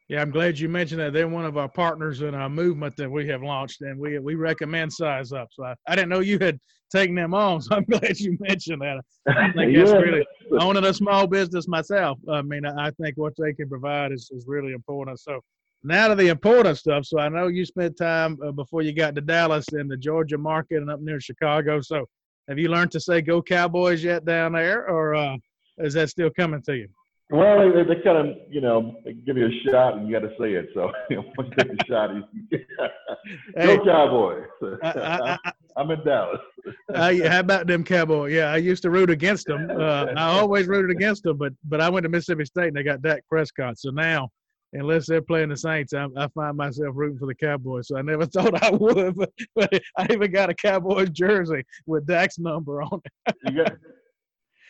Yeah, 0.10 0.22
I'm 0.22 0.32
glad 0.32 0.58
you 0.58 0.70
mentioned 0.70 1.02
that. 1.02 1.12
They're 1.12 1.28
one 1.28 1.46
of 1.46 1.58
our 1.58 1.68
partners 1.68 2.22
in 2.22 2.34
a 2.34 2.48
movement 2.48 2.96
that 2.96 3.12
we 3.12 3.28
have 3.28 3.44
launched, 3.44 3.82
and 3.82 4.00
we 4.00 4.20
we 4.20 4.36
recommend 4.36 4.94
Size 4.94 5.34
Up. 5.34 5.50
So 5.52 5.66
I, 5.66 5.76
I 5.86 5.96
didn't 5.96 6.10
know 6.10 6.22
you 6.22 6.40
had 6.40 6.58
taken 6.90 7.14
them 7.14 7.34
on, 7.34 7.62
so 7.62 7.76
I'm 7.76 7.84
glad 7.84 8.18
you 8.18 8.38
mentioned 8.40 8.82
that. 8.82 9.02
I 9.28 9.52
think 9.52 9.76
that's 9.76 9.92
really 9.92 10.26
owning 10.60 10.86
a 10.86 10.94
small 10.94 11.28
business 11.28 11.68
myself. 11.68 12.20
I 12.32 12.42
mean, 12.42 12.66
I 12.66 12.92
think 12.92 13.18
what 13.18 13.34
they 13.38 13.54
can 13.54 13.68
provide 13.68 14.14
is, 14.14 14.32
is 14.34 14.46
really 14.48 14.72
important. 14.72 15.20
So 15.20 15.42
now 15.84 16.08
to 16.08 16.16
the 16.16 16.30
important 16.30 16.78
stuff. 16.78 17.06
So 17.06 17.20
I 17.20 17.28
know 17.30 17.48
you 17.48 17.66
spent 17.66 17.98
time 17.98 18.38
uh, 18.46 18.52
before 18.52 18.82
you 18.82 18.94
got 18.94 19.14
to 19.16 19.22
Dallas 19.22 19.66
in 19.74 19.88
the 19.88 19.98
Georgia 19.98 20.38
market 20.38 20.78
and 20.78 20.90
up 20.90 21.02
near 21.02 21.20
Chicago. 21.20 21.82
So 21.82 22.06
have 22.48 22.58
you 22.58 22.70
learned 22.70 22.92
to 22.92 23.00
say 23.00 23.22
"Go 23.22 23.42
Cowboys" 23.42 24.04
yet 24.04 24.24
down 24.24 24.54
there, 24.54 24.88
or 24.88 25.16
uh, 25.16 25.36
is 25.80 25.94
that 25.96 26.10
still 26.10 26.30
coming 26.30 26.62
to 26.64 26.78
you? 26.78 26.88
Well, 27.30 27.74
they, 27.74 27.84
they 27.84 28.02
kind 28.02 28.30
of, 28.30 28.38
you 28.50 28.62
know, 28.62 28.96
give 29.26 29.38
you 29.38 29.48
a 29.48 29.70
shot 29.70 29.98
and 29.98 30.08
you 30.08 30.14
got 30.14 30.26
to 30.26 30.34
say 30.40 30.54
it. 30.54 30.70
So 30.74 30.92
you 31.10 31.18
know, 31.18 31.24
once 31.38 31.50
you 31.58 31.64
take 31.64 31.74
a 31.74 31.86
shot, 31.86 32.16
you, 32.16 32.24
hey, 33.58 33.78
go 33.78 33.84
Cowboys. 33.84 34.46
I, 34.82 35.38
am 35.76 35.92
in 35.92 36.06
Dallas. 36.06 36.40
how 36.94 37.40
about 37.40 37.68
them 37.68 37.84
Cowboys? 37.84 38.32
Yeah, 38.32 38.46
I 38.46 38.58
used 38.58 38.82
to 38.84 38.90
root 38.90 39.10
against 39.10 39.48
them. 39.48 39.70
Uh, 39.70 40.06
I 40.16 40.40
always 40.40 40.68
rooted 40.68 40.92
against 40.92 41.24
them, 41.24 41.38
but 41.38 41.52
but 41.66 41.82
I 41.82 41.90
went 41.90 42.04
to 42.04 42.10
Mississippi 42.10 42.46
State 42.46 42.70
and 42.70 42.78
they 42.78 42.84
got 42.84 43.02
Dak 43.02 43.24
Prescott. 43.30 43.78
So 43.78 43.90
now 43.90 44.30
unless 44.74 45.08
they're 45.08 45.22
playing 45.22 45.50
the 45.50 45.58
Saints, 45.58 45.94
I, 45.94 46.08
I, 46.18 46.28
find 46.30 46.58
myself 46.58 46.94
rooting 46.94 47.18
for 47.18 47.26
the 47.26 47.36
Cowboys. 47.36 47.88
So 47.88 47.98
I 47.98 48.02
never 48.02 48.26
thought 48.26 48.62
I 48.62 48.70
would, 48.72 49.16
but, 49.16 49.32
but 49.56 49.82
I 49.98 50.08
even 50.12 50.32
got 50.32 50.50
a 50.50 50.54
Cowboys 50.54 51.10
jersey 51.10 51.64
with 51.86 52.06
Dak's 52.06 52.38
number 52.38 52.82
on 52.82 53.02
it. 53.06 53.36
you 53.46 53.64
got 53.64 53.74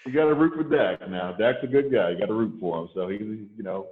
you 0.05 0.13
got 0.13 0.25
to 0.25 0.35
root 0.35 0.53
for 0.55 0.63
Dak 0.63 1.07
now. 1.09 1.33
Dak's 1.33 1.59
a 1.63 1.67
good 1.67 1.91
guy. 1.91 2.11
You 2.11 2.19
got 2.19 2.27
to 2.27 2.33
root 2.33 2.57
for 2.59 2.81
him. 2.81 2.89
So 2.93 3.07
he's 3.07 3.21
you 3.21 3.63
know 3.63 3.87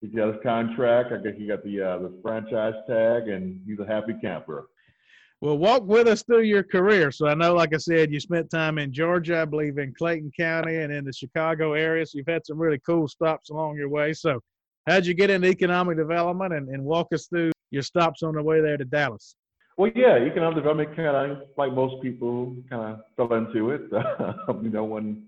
he's 0.00 0.14
got 0.14 0.32
his 0.32 0.42
contract. 0.42 1.12
I 1.12 1.16
guess 1.18 1.34
he 1.36 1.46
got 1.46 1.64
the 1.64 1.80
uh, 1.80 1.98
the 1.98 2.12
franchise 2.22 2.74
tag, 2.88 3.28
and 3.28 3.60
he's 3.66 3.78
a 3.78 3.86
happy 3.86 4.14
camper. 4.20 4.68
Well, 5.40 5.58
walk 5.58 5.86
with 5.86 6.08
us 6.08 6.22
through 6.22 6.42
your 6.42 6.62
career. 6.62 7.10
So 7.10 7.26
I 7.26 7.34
know, 7.34 7.54
like 7.54 7.74
I 7.74 7.76
said, 7.76 8.10
you 8.10 8.18
spent 8.18 8.48
time 8.50 8.78
in 8.78 8.92
Georgia, 8.92 9.42
I 9.42 9.44
believe 9.44 9.76
in 9.76 9.92
Clayton 9.92 10.32
County 10.34 10.76
and 10.76 10.90
in 10.90 11.04
the 11.04 11.12
Chicago 11.12 11.74
area. 11.74 12.06
So 12.06 12.16
you've 12.16 12.26
had 12.26 12.46
some 12.46 12.58
really 12.58 12.80
cool 12.86 13.08
stops 13.08 13.50
along 13.50 13.76
your 13.76 13.90
way. 13.90 14.14
So 14.14 14.40
how'd 14.86 15.04
you 15.04 15.12
get 15.12 15.28
into 15.28 15.48
economic 15.48 15.98
development 15.98 16.54
and, 16.54 16.70
and 16.70 16.82
walk 16.82 17.08
us 17.12 17.26
through 17.26 17.52
your 17.70 17.82
stops 17.82 18.22
on 18.22 18.36
the 18.36 18.42
way 18.42 18.62
there 18.62 18.78
to 18.78 18.86
Dallas? 18.86 19.36
Well, 19.76 19.90
yeah, 19.94 20.16
economic 20.16 20.56
development 20.56 20.96
kind 20.96 21.32
of, 21.32 21.42
like 21.58 21.74
most 21.74 22.00
people, 22.00 22.56
kind 22.70 22.94
of 22.94 23.00
fell 23.16 23.36
into 23.36 23.70
it. 23.70 23.82
you 24.62 24.70
know, 24.70 24.84
when, 24.84 25.24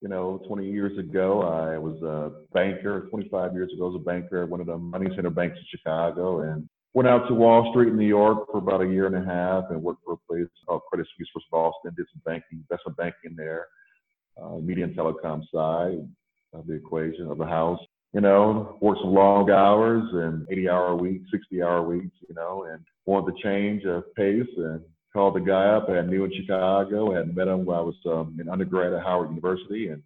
you 0.00 0.08
know, 0.08 0.40
20 0.46 0.70
years 0.70 0.98
ago, 0.98 1.42
I 1.42 1.78
was 1.78 2.00
a 2.02 2.32
banker. 2.54 3.08
25 3.10 3.52
years 3.52 3.72
ago, 3.72 3.84
I 3.84 3.88
was 3.90 4.00
a 4.00 4.04
banker 4.04 4.42
at 4.42 4.48
one 4.48 4.60
of 4.60 4.66
the 4.66 4.78
money 4.78 5.06
center 5.14 5.30
banks 5.30 5.58
in 5.58 5.78
Chicago 5.78 6.40
and 6.40 6.68
went 6.94 7.08
out 7.08 7.28
to 7.28 7.34
Wall 7.34 7.70
Street 7.70 7.88
in 7.88 7.98
New 7.98 8.06
York 8.06 8.46
for 8.50 8.58
about 8.58 8.82
a 8.82 8.86
year 8.86 9.06
and 9.06 9.16
a 9.16 9.24
half 9.24 9.64
and 9.70 9.82
worked 9.82 10.04
for 10.04 10.14
a 10.14 10.16
place 10.28 10.48
called 10.66 10.82
Credit 10.88 11.06
Suisse 11.16 11.28
First 11.34 11.46
Boston, 11.50 11.92
did 11.96 12.06
some 12.12 12.22
banking, 12.24 12.64
investment 12.70 12.96
banking 12.96 13.36
there, 13.36 13.66
uh, 14.42 14.56
media 14.56 14.84
and 14.84 14.96
telecom 14.96 15.42
side 15.52 16.08
of 16.52 16.66
the 16.66 16.74
equation 16.74 17.30
of 17.30 17.38
the 17.38 17.46
house 17.46 17.80
you 18.12 18.20
know, 18.20 18.76
worked 18.80 19.00
some 19.02 19.14
long 19.14 19.50
hours 19.50 20.02
and 20.12 20.46
80 20.50 20.68
hour 20.68 20.96
weeks, 20.96 21.30
60 21.30 21.62
hour 21.62 21.82
weeks, 21.82 22.16
you 22.28 22.34
know, 22.34 22.66
and 22.70 22.84
wanted 23.06 23.32
to 23.32 23.42
change 23.42 23.84
of 23.84 24.02
pace 24.14 24.48
and 24.56 24.80
called 25.12 25.34
the 25.34 25.40
guy 25.40 25.66
up. 25.66 25.88
I 25.88 26.00
knew 26.02 26.24
in 26.24 26.32
Chicago, 26.32 27.12
I 27.12 27.18
had 27.18 27.34
met 27.34 27.48
him 27.48 27.64
while 27.64 27.80
I 27.80 27.82
was 27.82 27.96
um, 28.06 28.38
in 28.40 28.48
undergrad 28.48 28.92
at 28.92 29.02
Howard 29.02 29.30
University 29.30 29.88
and 29.88 30.02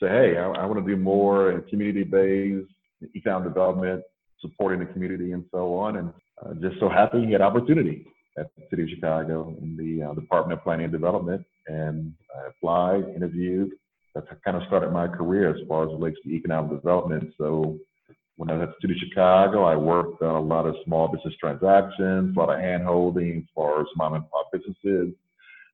say, 0.00 0.08
hey, 0.08 0.36
I, 0.38 0.46
I 0.46 0.66
want 0.66 0.84
to 0.84 0.90
do 0.90 1.00
more 1.00 1.52
in 1.52 1.62
community 1.62 2.04
based 2.04 2.70
economic 3.14 3.48
development, 3.48 4.02
supporting 4.40 4.80
the 4.80 4.92
community 4.92 5.32
and 5.32 5.44
so 5.50 5.74
on. 5.74 5.96
And 5.96 6.12
uh, 6.44 6.54
just 6.60 6.80
so 6.80 6.88
happy 6.88 7.24
he 7.24 7.32
had 7.32 7.40
opportunity 7.40 8.06
at 8.38 8.46
the 8.56 8.64
City 8.70 8.82
of 8.84 8.88
Chicago 8.90 9.54
in 9.60 9.76
the 9.76 10.06
uh, 10.06 10.14
Department 10.14 10.58
of 10.58 10.64
Planning 10.64 10.84
and 10.84 10.92
Development. 10.92 11.44
And 11.66 12.14
I 12.36 12.48
applied, 12.48 13.04
interviewed, 13.14 13.70
that's 14.14 14.26
kind 14.44 14.56
of 14.56 14.64
started 14.66 14.90
my 14.92 15.06
career 15.06 15.54
as 15.54 15.66
far 15.68 15.84
as 15.84 15.90
relates 15.90 16.18
to 16.24 16.30
economic 16.30 16.70
development. 16.70 17.32
So 17.38 17.78
when 18.40 18.48
I 18.48 18.54
was 18.54 18.62
at 18.62 18.68
the 18.70 18.88
City 18.88 18.94
of 18.94 19.06
Chicago, 19.06 19.64
I 19.64 19.76
worked 19.76 20.22
on 20.22 20.34
a 20.34 20.40
lot 20.40 20.64
of 20.64 20.74
small 20.86 21.08
business 21.08 21.34
transactions, 21.38 22.34
a 22.34 22.40
lot 22.40 22.48
of 22.48 22.58
hand 22.58 22.84
holding 22.84 23.36
as 23.36 23.44
far 23.54 23.82
as 23.82 23.86
mom 23.96 24.14
and 24.14 24.24
pop 24.30 24.46
businesses. 24.50 25.12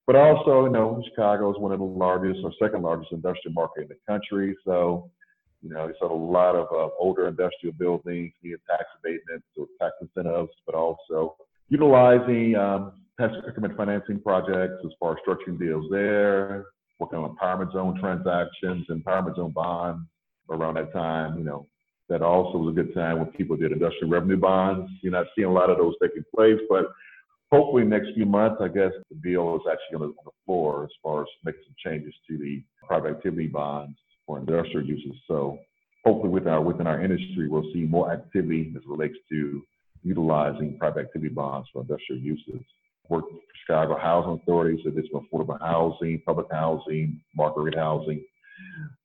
But 0.04 0.16
also, 0.16 0.64
you 0.64 0.72
know, 0.72 1.00
Chicago 1.08 1.48
is 1.52 1.60
one 1.60 1.70
of 1.70 1.78
the 1.78 1.84
largest 1.84 2.40
or 2.42 2.50
second 2.60 2.82
largest 2.82 3.12
industrial 3.12 3.54
market 3.54 3.82
in 3.82 3.88
the 3.88 3.98
country. 4.08 4.56
So, 4.64 5.08
you 5.62 5.70
know, 5.70 5.84
it's 5.84 6.00
a 6.02 6.06
lot 6.06 6.56
of 6.56 6.66
uh, 6.72 6.92
older 6.98 7.28
industrial 7.28 7.72
buildings, 7.78 8.32
needed 8.42 8.58
tax 8.68 8.82
abatements 8.98 9.46
or 9.56 9.66
tax 9.80 9.94
incentives, 10.00 10.50
but 10.66 10.74
also 10.74 11.36
utilizing 11.68 12.56
um, 12.56 12.94
tax 13.20 13.32
increment 13.46 13.76
financing 13.76 14.20
projects 14.20 14.82
as 14.84 14.90
far 14.98 15.12
as 15.12 15.18
structuring 15.24 15.56
deals 15.56 15.86
there, 15.92 16.64
working 16.98 17.20
on 17.20 17.32
empowerment 17.32 17.72
zone 17.72 17.96
transactions, 18.00 18.88
empowerment 18.90 19.36
zone 19.36 19.52
bonds 19.52 20.04
around 20.50 20.74
that 20.74 20.92
time. 20.92 21.38
You 21.38 21.44
know, 21.44 21.66
that 22.08 22.22
also 22.22 22.58
was 22.58 22.72
a 22.72 22.82
good 22.82 22.94
time 22.94 23.18
when 23.18 23.26
people 23.28 23.56
did 23.56 23.72
industrial 23.72 24.10
revenue 24.10 24.36
bonds. 24.36 24.90
You're 25.02 25.12
not 25.12 25.26
seeing 25.34 25.48
a 25.48 25.52
lot 25.52 25.70
of 25.70 25.78
those 25.78 25.94
taking 26.00 26.24
place, 26.34 26.60
but 26.68 26.86
hopefully 27.50 27.84
next 27.84 28.14
few 28.14 28.26
months, 28.26 28.60
I 28.60 28.68
guess 28.68 28.92
the 29.10 29.16
bill 29.16 29.56
is 29.56 29.62
actually 29.70 29.96
on 29.96 30.00
the, 30.00 30.06
on 30.18 30.24
the 30.24 30.30
floor 30.44 30.84
as 30.84 30.90
far 31.02 31.22
as 31.22 31.28
making 31.44 31.62
some 31.66 31.74
changes 31.84 32.14
to 32.28 32.38
the 32.38 32.62
private 32.86 33.10
activity 33.10 33.48
bonds 33.48 33.96
for 34.26 34.38
industrial 34.38 34.86
uses. 34.86 35.14
So 35.26 35.58
hopefully 36.04 36.30
within 36.30 36.52
our 36.52 36.62
within 36.62 36.86
our 36.86 37.02
industry, 37.02 37.48
we'll 37.48 37.70
see 37.72 37.80
more 37.80 38.12
activity 38.12 38.72
as 38.76 38.82
relates 38.86 39.16
to 39.30 39.62
utilizing 40.02 40.78
private 40.78 41.06
activity 41.06 41.34
bonds 41.34 41.68
for 41.72 41.82
industrial 41.82 42.22
uses. 42.22 42.60
For 43.08 43.22
Chicago 43.60 43.96
Housing 43.96 44.40
Authority, 44.42 44.82
so 44.82 44.90
this 44.90 45.04
affordable 45.14 45.60
housing, 45.60 46.20
public 46.26 46.48
housing, 46.50 47.20
market 47.36 47.60
rate 47.60 47.76
housing. 47.76 48.24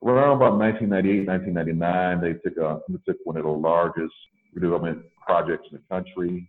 Around 0.03 0.38
about 0.38 0.58
1998, 0.58 1.27
1999, 1.27 2.22
they 2.22 2.34
took 2.39 2.58
a 2.58 2.79
they 2.89 2.98
took 3.05 3.17
one 3.24 3.38
of 3.38 3.43
the 3.43 3.50
largest 3.50 4.13
redevelopment 4.58 5.03
projects 5.25 5.67
in 5.72 5.77
the 5.77 5.84
country. 5.96 6.48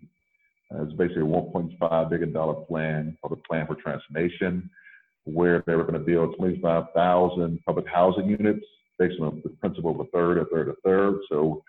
Uh, 0.74 0.84
it's 0.84 0.92
basically 0.94 1.22
a 1.22 1.26
1.5 1.26 2.10
billion 2.10 2.32
dollar 2.32 2.54
plan 2.64 3.16
called 3.20 3.32
the 3.32 3.42
Plan 3.48 3.66
for 3.66 3.74
Transformation, 3.74 4.70
where 5.24 5.62
they 5.66 5.74
were 5.74 5.84
going 5.84 5.94
to 5.94 5.98
build 5.98 6.36
25,000 6.36 7.60
public 7.66 7.86
housing 7.86 8.28
units 8.28 8.64
based 8.98 9.20
on 9.20 9.40
the 9.44 9.50
principle 9.50 9.90
of 9.90 10.00
a 10.00 10.10
third, 10.10 10.38
a 10.38 10.44
third, 10.46 10.68
a 10.68 10.74
third. 10.84 11.16
So 11.28 11.62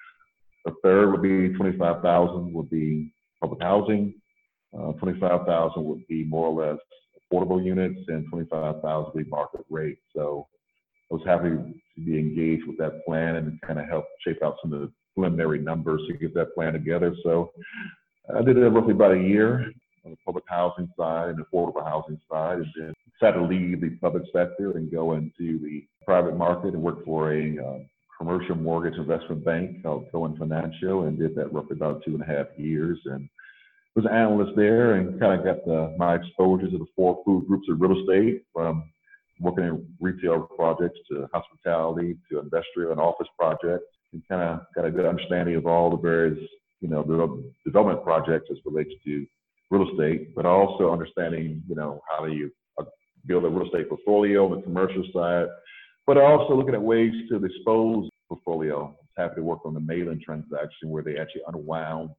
a 0.65 0.71
third 0.83 1.11
would 1.11 1.21
be 1.21 1.55
25,000 1.55 2.53
would 2.53 2.69
be 2.69 3.13
public 3.41 3.61
housing, 3.61 4.13
uh, 4.77 4.93
25,000 4.93 5.83
would 5.83 6.07
be 6.07 6.23
more 6.23 6.47
or 6.47 6.65
less 6.65 6.79
affordable 7.19 7.63
units, 7.63 7.99
and 8.07 8.27
25,000 8.29 9.13
would 9.13 9.23
be 9.23 9.29
market 9.29 9.65
rate. 9.69 9.97
So 10.15 10.47
I 11.13 11.15
was 11.15 11.25
happy 11.27 11.49
to 11.49 12.01
be 12.03 12.17
engaged 12.17 12.65
with 12.67 12.77
that 12.79 13.05
plan 13.05 13.35
and 13.35 13.61
kind 13.61 13.79
of 13.79 13.87
help 13.87 14.05
shape 14.25 14.41
out 14.43 14.55
some 14.63 14.73
of 14.73 14.81
the 14.81 14.91
preliminary 15.13 15.59
numbers 15.59 16.01
to 16.07 16.17
get 16.17 16.33
that 16.33 16.55
plan 16.55 16.73
together. 16.73 17.15
So 17.21 17.51
I 18.35 18.41
did 18.41 18.57
it 18.57 18.67
roughly 18.67 18.93
about 18.93 19.11
a 19.11 19.19
year 19.19 19.71
on 20.05 20.11
the 20.11 20.17
public 20.25 20.43
housing 20.47 20.89
side 20.97 21.29
and 21.29 21.45
affordable 21.45 21.85
housing 21.85 22.19
side, 22.31 22.57
and 22.57 22.67
then 22.75 22.93
decided 23.19 23.37
to 23.37 23.45
leave 23.45 23.79
the 23.79 23.91
public 24.01 24.23
sector 24.33 24.75
and 24.75 24.91
go 24.91 25.13
into 25.13 25.59
the 25.59 25.85
private 26.03 26.35
market 26.35 26.73
and 26.73 26.81
work 26.81 27.05
for 27.05 27.31
a 27.31 27.57
uh, 27.63 27.77
commercial 28.17 28.55
mortgage 28.55 28.97
investment 28.97 29.45
bank 29.45 29.83
called 29.83 30.07
Cohen 30.11 30.35
Financial, 30.35 31.03
and 31.03 31.19
did 31.19 31.35
that 31.35 31.53
roughly 31.53 31.75
about 31.75 32.03
two 32.03 32.13
and 32.15 32.23
a 32.23 32.25
half 32.25 32.47
years, 32.57 32.97
and 33.05 33.29
was 33.95 34.05
an 34.05 34.11
analyst 34.11 34.53
there, 34.55 34.95
and 34.95 35.19
kind 35.19 35.39
of 35.39 35.45
got 35.45 35.63
the, 35.63 35.95
my 35.99 36.15
exposure 36.15 36.71
to 36.71 36.77
the 36.79 36.87
four 36.95 37.21
food 37.23 37.45
groups 37.47 37.67
of 37.69 37.79
real 37.79 38.01
estate, 38.01 38.45
from 38.51 38.89
working 39.43 39.65
in 39.65 39.85
retail 39.99 40.47
projects 40.55 40.99
to 41.11 41.27
hospitality 41.33 42.17
to 42.31 42.39
industrial 42.39 42.91
and 42.91 42.99
office 42.99 43.27
projects, 43.37 43.85
and 44.13 44.21
kind 44.29 44.41
of 44.41 44.61
got 44.75 44.85
a 44.85 44.91
good 44.91 45.05
understanding 45.05 45.55
of 45.55 45.67
all 45.67 45.89
the 45.91 45.97
various 45.97 46.39
you 46.83 46.89
know, 46.89 47.01
development 47.65 48.03
projects 48.03 48.49
as 48.51 48.57
relates 48.65 48.91
to 49.05 49.25
real 49.71 49.89
estate, 49.89 50.35
but 50.35 50.45
also 50.45 50.91
understanding, 50.91 51.63
you 51.67 51.75
know, 51.75 52.01
how 52.09 52.25
do 52.25 52.33
you 52.33 52.51
uh, 52.77 52.83
build 53.25 53.45
a 53.45 53.49
real 53.49 53.65
estate 53.65 53.87
portfolio 53.87 54.45
on 54.45 54.57
the 54.57 54.61
commercial 54.61 55.03
side, 55.13 55.47
but 56.05 56.17
also 56.17 56.55
looking 56.55 56.73
at 56.73 56.81
ways 56.81 57.13
to 57.29 57.39
dispose 57.39 58.09
portfolio. 58.27 58.87
I'm 59.17 59.23
happy 59.23 59.35
to 59.35 59.43
work 59.43 59.65
on 59.65 59.73
the 59.73 59.79
Malin 59.79 60.21
transaction 60.23 60.89
where 60.89 61.03
they 61.03 61.17
actually 61.17 61.43
unwound 61.47 62.09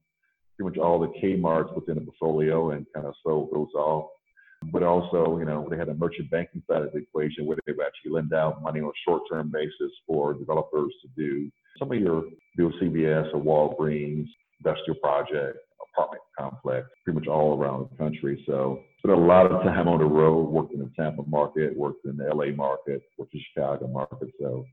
pretty 0.57 0.69
much 0.69 0.83
all 0.83 0.99
the 0.99 1.13
Kmarts 1.19 1.73
within 1.75 1.95
the 1.95 2.01
portfolio 2.01 2.71
and 2.71 2.87
kind 2.93 3.05
of 3.05 3.13
sold 3.23 3.49
those 3.53 3.73
off. 3.75 4.09
But 4.71 4.83
also, 4.83 5.37
you 5.37 5.45
know, 5.45 5.67
they 5.69 5.77
had 5.77 5.89
a 5.89 5.93
merchant 5.93 6.31
banking 6.31 6.63
side 6.69 6.81
of 6.81 6.91
the 6.91 6.99
equation 6.99 7.45
where 7.45 7.57
they 7.65 7.73
would 7.73 7.85
actually 7.85 8.11
lend 8.11 8.33
out 8.33 8.63
money 8.63 8.79
on 8.79 8.87
a 8.87 9.01
short-term 9.07 9.51
basis 9.51 9.91
for 10.07 10.33
developers 10.33 10.93
to 11.01 11.07
do 11.15 11.51
some 11.77 11.91
of 11.91 11.99
your 11.99 12.23
do 12.57 12.71
CVS 12.81 13.33
or 13.33 13.41
Walgreens 13.41 14.27
industrial 14.63 14.99
project, 14.99 15.57
apartment 15.93 16.21
complex, 16.37 16.87
pretty 17.03 17.19
much 17.19 17.27
all 17.27 17.57
around 17.57 17.89
the 17.89 17.97
country. 17.97 18.43
So 18.47 18.79
spent 18.99 19.17
a 19.17 19.21
lot 19.21 19.51
of 19.51 19.63
time 19.63 19.87
on 19.87 19.99
the 19.99 20.05
road, 20.05 20.49
worked 20.49 20.73
in 20.73 20.79
the 20.79 20.91
Tampa 20.97 21.23
market, 21.27 21.75
worked 21.77 22.05
in 22.05 22.17
the 22.17 22.25
LA 22.25 22.55
market, 22.55 23.01
worked 23.17 23.33
in 23.33 23.39
the 23.39 23.45
Chicago 23.53 23.87
market. 23.87 24.29
So 24.39 24.65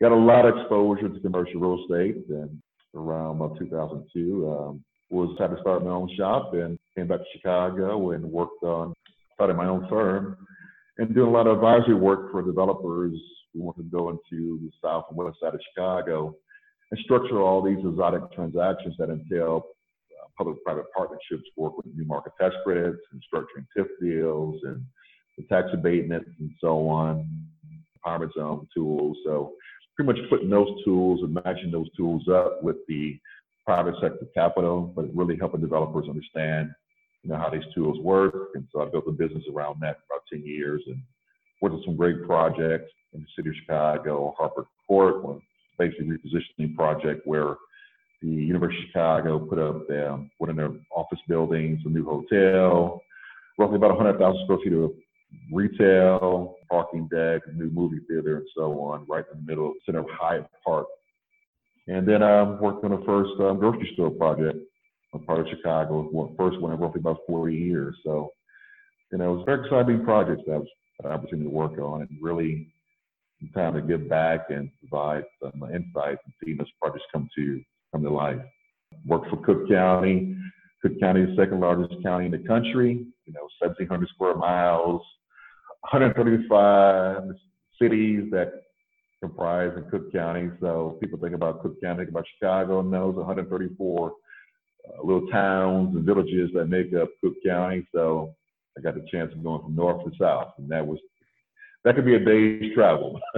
got 0.00 0.12
a 0.12 0.16
lot 0.16 0.46
of 0.46 0.58
exposure 0.58 1.08
to 1.08 1.20
commercial 1.20 1.60
real 1.60 1.82
estate. 1.84 2.24
And 2.28 2.60
around 2.94 3.40
uh, 3.40 3.58
2002, 3.58 4.50
um, 4.50 4.84
was 5.10 5.36
had 5.38 5.48
to 5.48 5.60
start 5.60 5.84
my 5.84 5.90
own 5.90 6.10
shop 6.16 6.54
and 6.54 6.78
came 6.96 7.08
back 7.08 7.18
to 7.18 7.24
Chicago 7.34 8.10
and 8.12 8.24
worked 8.24 8.62
on 8.62 8.92
starting 9.34 9.56
my 9.56 9.66
own 9.66 9.86
firm 9.88 10.36
and 10.98 11.14
doing 11.14 11.28
a 11.28 11.32
lot 11.32 11.46
of 11.46 11.56
advisory 11.56 11.94
work 11.94 12.30
for 12.30 12.42
developers 12.42 13.14
who 13.52 13.62
want 13.62 13.76
to 13.76 13.82
go 13.84 14.10
into 14.10 14.58
the 14.62 14.70
south 14.82 15.04
and 15.08 15.16
west 15.16 15.38
side 15.40 15.54
of 15.54 15.60
Chicago 15.74 16.34
and 16.90 17.00
structure 17.04 17.40
all 17.40 17.62
these 17.62 17.78
exotic 17.78 18.30
transactions 18.32 18.94
that 18.98 19.08
entail 19.08 19.64
uh, 20.12 20.26
public-private 20.36 20.84
partnerships, 20.94 21.48
work 21.56 21.76
with 21.76 21.86
new 21.94 22.04
market 22.04 22.32
tax 22.40 22.54
credits 22.64 22.98
and 23.12 23.22
structuring 23.22 23.66
TIF 23.76 23.86
deals 24.00 24.60
and 24.64 24.84
the 25.38 25.44
tax 25.44 25.68
abatement 25.72 26.26
and 26.38 26.50
so 26.60 26.86
on, 26.88 27.26
empowerment 28.04 28.32
zone 28.34 28.68
tools. 28.74 29.16
So 29.24 29.54
pretty 29.96 30.12
much 30.12 30.30
putting 30.30 30.50
those 30.50 30.68
tools 30.84 31.20
and 31.22 31.32
matching 31.32 31.70
those 31.70 31.88
tools 31.96 32.28
up 32.28 32.62
with 32.62 32.76
the 32.88 33.18
private 33.64 33.94
sector 34.00 34.26
capital, 34.34 34.92
but 34.94 35.14
really 35.14 35.36
helping 35.38 35.60
developers 35.60 36.06
understand, 36.08 36.70
you 37.22 37.30
know, 37.30 37.36
how 37.36 37.50
these 37.50 37.62
tools 37.74 37.98
work. 38.00 38.50
And 38.54 38.66
so 38.72 38.82
I 38.82 38.90
built 38.90 39.04
a 39.08 39.12
business 39.12 39.44
around 39.52 39.80
that 39.80 39.98
for 39.98 40.14
about 40.16 40.24
10 40.32 40.44
years 40.44 40.82
and 40.86 41.00
worked 41.60 41.76
on 41.76 41.82
some 41.84 41.96
great 41.96 42.24
projects 42.24 42.90
in 43.12 43.20
the 43.20 43.26
city 43.36 43.50
of 43.50 43.54
Chicago, 43.56 44.34
Harper 44.36 44.66
Court, 44.86 45.40
basically 45.78 46.06
repositioning 46.06 46.74
project 46.74 47.26
where 47.26 47.56
the 48.20 48.28
University 48.28 48.82
of 48.82 48.88
Chicago 48.88 49.38
put 49.38 49.58
up 49.58 49.88
um, 49.90 50.30
one 50.38 50.50
of 50.50 50.56
their 50.56 50.70
office 50.94 51.18
buildings, 51.28 51.80
a 51.84 51.88
new 51.88 52.04
hotel, 52.04 53.00
roughly 53.58 53.76
about 53.76 53.96
100,000 53.96 54.44
square 54.44 54.58
feet 54.62 54.72
of 54.72 54.92
retail, 55.52 56.56
parking 56.70 57.08
deck, 57.08 57.42
new 57.54 57.70
movie 57.70 58.00
theater, 58.08 58.38
and 58.38 58.46
so 58.56 58.80
on, 58.80 59.04
right 59.08 59.24
in 59.32 59.40
the 59.40 59.50
middle 59.50 59.72
center 59.84 60.00
of 60.00 60.06
Hyde 60.10 60.46
Park. 60.64 60.86
And 61.88 62.06
then 62.06 62.22
I 62.22 62.40
um, 62.40 62.60
worked 62.60 62.84
on 62.84 62.92
the 62.92 63.04
first 63.04 63.32
um, 63.40 63.58
grocery 63.58 63.90
store 63.94 64.10
project, 64.10 64.58
a 65.14 65.18
part 65.18 65.40
of 65.40 65.46
Chicago, 65.48 66.32
first 66.38 66.60
one 66.60 66.72
in 66.72 66.78
roughly 66.78 67.00
about 67.00 67.18
40 67.26 67.54
years. 67.54 67.94
So, 68.04 68.30
you 69.10 69.18
know, 69.18 69.32
it 69.32 69.36
was 69.36 69.42
a 69.42 69.44
very 69.44 69.64
exciting 69.66 70.04
project 70.04 70.42
that 70.46 70.54
I 70.54 70.58
was 70.58 70.68
an 71.04 71.10
opportunity 71.10 71.48
to 71.48 71.54
work 71.54 71.78
on 71.78 72.02
and 72.02 72.10
really 72.20 72.72
time 73.54 73.74
to 73.74 73.82
give 73.82 74.08
back 74.08 74.46
and 74.50 74.70
provide 74.78 75.24
some 75.42 75.62
insights 75.64 76.20
and 76.24 76.32
see 76.44 76.54
this 76.54 76.68
projects 76.80 77.04
come 77.12 77.28
to 77.36 77.60
come 77.92 78.02
to 78.02 78.10
life. 78.10 78.38
Worked 79.06 79.30
for 79.30 79.36
Cook 79.38 79.68
County. 79.68 80.36
Cook 80.80 80.92
County 81.00 81.22
is 81.22 81.36
the 81.36 81.42
second 81.42 81.60
largest 81.60 81.94
county 82.02 82.26
in 82.26 82.32
the 82.32 82.38
country. 82.38 83.06
You 83.26 83.32
know, 83.32 83.48
1,700 83.58 84.08
square 84.10 84.36
miles, 84.36 85.02
135 85.90 87.22
cities 87.80 88.30
that 88.30 88.52
comprise 89.20 89.72
in 89.76 89.88
Cook 89.90 90.12
County. 90.12 90.50
So 90.60 90.98
people 91.00 91.18
think 91.18 91.34
about 91.34 91.62
Cook 91.62 91.80
County, 91.82 91.98
think 91.98 92.10
about 92.10 92.26
Chicago, 92.38 92.80
and 92.80 92.92
those 92.92 93.14
134 93.14 94.08
uh, 94.08 94.12
Uh, 94.88 95.02
little 95.04 95.28
towns 95.28 95.94
and 95.94 96.04
villages 96.04 96.50
that 96.54 96.66
make 96.66 96.92
up 96.94 97.08
Cook 97.22 97.34
County. 97.46 97.86
So 97.94 98.34
I 98.76 98.80
got 98.80 98.94
the 98.94 99.06
chance 99.10 99.32
of 99.32 99.42
going 99.42 99.62
from 99.62 99.76
north 99.76 100.04
to 100.04 100.10
south, 100.18 100.54
and 100.58 100.68
that 100.70 100.86
was 100.86 100.98
that 101.84 101.96
could 101.96 102.04
be 102.04 102.14
a 102.14 102.18
day's 102.18 102.72
travel. 102.74 103.20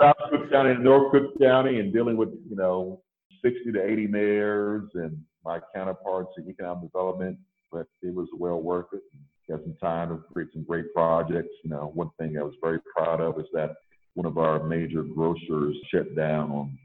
South 0.00 0.16
Cook 0.30 0.50
County 0.50 0.70
and 0.72 0.84
North 0.84 1.10
Cook 1.10 1.40
County 1.40 1.80
and 1.80 1.90
dealing 1.90 2.18
with, 2.18 2.28
you 2.48 2.56
know, 2.56 3.00
60 3.42 3.72
to 3.72 3.82
80 3.82 4.06
mayors 4.08 4.90
and 4.94 5.18
my 5.44 5.58
counterparts 5.74 6.32
in 6.36 6.50
economic 6.50 6.92
development, 6.92 7.38
but 7.72 7.86
it 8.02 8.14
was 8.14 8.28
well 8.38 8.60
worth 8.60 8.86
it. 8.92 9.00
Got 9.48 9.62
some 9.62 9.76
time 9.80 10.10
to 10.10 10.22
create 10.32 10.50
some 10.52 10.64
great 10.64 10.92
projects. 10.92 11.48
You 11.64 11.70
know, 11.70 11.90
one 11.94 12.10
thing 12.18 12.36
I 12.38 12.42
was 12.42 12.54
very 12.62 12.80
proud 12.94 13.22
of 13.22 13.40
is 13.40 13.46
that 13.54 13.76
one 14.12 14.26
of 14.26 14.36
our 14.36 14.62
major 14.64 15.02
grocers 15.02 15.76
shut 15.90 16.14
down 16.14 16.50
on 16.50 16.78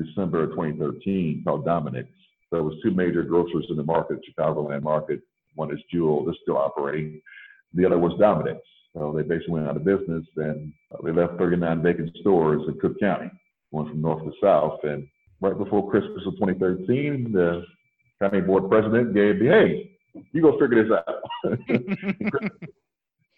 December 0.00 0.44
of 0.44 0.50
2013 0.50 1.42
called 1.44 1.64
Dominick's. 1.64 2.08
There 2.52 2.62
was 2.62 2.74
two 2.82 2.92
major 2.92 3.22
grocers 3.22 3.66
in 3.70 3.76
the 3.76 3.82
market, 3.82 4.20
Chicagoland 4.28 4.82
market. 4.82 5.20
One 5.54 5.72
is 5.72 5.80
Jewel, 5.90 6.24
they're 6.24 6.34
still 6.42 6.58
operating. 6.58 7.20
The 7.74 7.86
other 7.86 7.98
was 7.98 8.12
Dominick's. 8.20 8.60
So 8.94 9.14
they 9.16 9.22
basically 9.22 9.54
went 9.54 9.68
out 9.68 9.76
of 9.76 9.84
business 9.84 10.24
and 10.36 10.72
uh, 10.92 10.98
they 11.02 11.12
left 11.12 11.38
39 11.38 11.82
vacant 11.82 12.14
stores 12.20 12.62
in 12.68 12.78
Cook 12.78 13.00
County, 13.00 13.30
going 13.72 13.88
from 13.88 14.02
north 14.02 14.22
to 14.24 14.32
south. 14.42 14.80
And 14.82 15.08
right 15.40 15.56
before 15.56 15.90
Christmas 15.90 16.22
of 16.26 16.34
2013, 16.34 17.32
the 17.32 17.64
county 18.20 18.40
board 18.42 18.68
president 18.68 19.14
gave 19.14 19.40
me, 19.40 19.46
hey, 19.46 19.98
you 20.32 20.42
go 20.42 20.58
figure 20.58 20.84
this 20.84 20.92
out. 20.92 21.22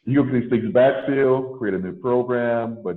you 0.05 0.17
go 0.17 0.25
get 0.25 0.41
these 0.41 0.51
things 0.51 0.75
backfill, 0.75 1.57
create 1.57 1.75
a 1.75 1.79
new 1.79 1.95
program, 1.95 2.79
but 2.83 2.97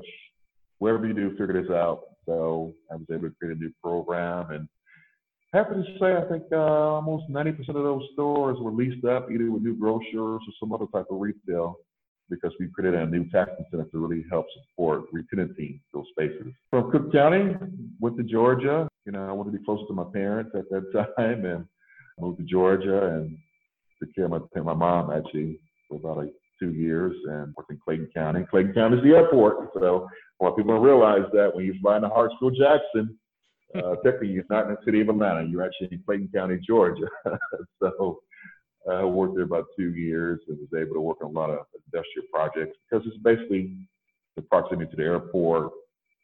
whatever 0.79 1.07
you 1.07 1.13
do, 1.13 1.29
figure 1.37 1.61
this 1.61 1.71
out. 1.71 2.01
So 2.25 2.73
I 2.91 2.95
was 2.95 3.05
able 3.11 3.29
to 3.29 3.35
create 3.39 3.55
a 3.55 3.59
new 3.59 3.71
program 3.83 4.49
and 4.51 4.67
happy 5.57 5.75
to 5.75 5.99
say 5.99 6.15
I 6.15 6.29
think 6.29 6.43
uh, 6.51 6.57
almost 6.57 7.29
90% 7.29 7.69
of 7.69 7.75
those 7.75 8.03
stores 8.13 8.57
were 8.61 8.71
leased 8.71 9.03
up 9.05 9.31
either 9.31 9.49
with 9.49 9.63
new 9.63 9.75
grocers 9.75 10.05
or 10.13 10.53
some 10.59 10.71
other 10.71 10.85
type 10.93 11.07
of 11.09 11.19
retail 11.19 11.77
because 12.29 12.51
we 12.59 12.67
created 12.67 12.99
a 12.99 13.05
new 13.05 13.27
tax 13.29 13.51
incentive 13.57 13.91
to 13.91 13.99
really 13.99 14.23
help 14.29 14.45
support 14.53 15.03
retenanting 15.13 15.79
those 15.93 16.05
spaces. 16.11 16.53
From 16.69 16.91
Cook 16.91 17.11
County, 17.11 17.55
went 17.99 18.17
to 18.17 18.23
Georgia. 18.23 18.87
You 19.05 19.13
know, 19.13 19.27
I 19.27 19.31
wanted 19.31 19.53
to 19.53 19.57
be 19.57 19.65
closer 19.65 19.87
to 19.87 19.93
my 19.93 20.03
parents 20.13 20.51
at 20.55 20.69
that 20.69 21.13
time 21.17 21.45
and 21.45 21.65
moved 22.19 22.39
to 22.39 22.45
Georgia 22.45 23.15
and 23.15 23.37
took 24.01 24.13
care 24.13 24.25
of 24.25 24.31
my, 24.31 24.61
my 24.61 24.73
mom 24.73 25.11
actually 25.11 25.59
for 25.87 25.97
about 25.97 26.17
like 26.17 26.33
two 26.59 26.71
years 26.71 27.15
and 27.29 27.53
worked 27.55 27.71
in 27.71 27.79
Clayton 27.83 28.09
County. 28.13 28.45
Clayton 28.49 28.73
County 28.73 28.97
is 28.97 29.03
the 29.03 29.11
airport. 29.11 29.69
So 29.73 30.07
I 30.39 30.43
want 30.43 30.57
people 30.57 30.75
to 30.75 30.81
realize 30.81 31.29
that 31.33 31.55
when 31.55 31.65
you 31.65 31.75
fly 31.81 31.95
into 31.95 32.09
Hartsfield 32.09 32.57
Jackson, 32.57 33.17
uh, 33.83 33.95
technically 34.03 34.29
you're 34.29 34.43
not 34.49 34.65
in 34.65 34.71
the 34.71 34.77
city 34.85 35.01
of 35.01 35.09
Atlanta. 35.09 35.47
You're 35.47 35.65
actually 35.65 35.89
in 35.91 36.03
Clayton 36.05 36.29
County, 36.33 36.59
Georgia. 36.65 37.07
so 37.79 38.19
I 38.89 39.01
uh, 39.01 39.07
worked 39.07 39.35
there 39.35 39.43
about 39.43 39.65
two 39.77 39.93
years 39.93 40.39
and 40.47 40.57
was 40.57 40.79
able 40.79 40.95
to 40.95 41.01
work 41.01 41.17
on 41.21 41.35
a 41.35 41.39
lot 41.39 41.49
of 41.49 41.59
industrial 41.91 42.27
projects 42.33 42.77
because 42.89 43.05
it's 43.05 43.17
basically 43.17 43.75
the 44.35 44.41
proximity 44.43 44.89
to 44.91 44.97
the 44.97 45.03
airport, 45.03 45.71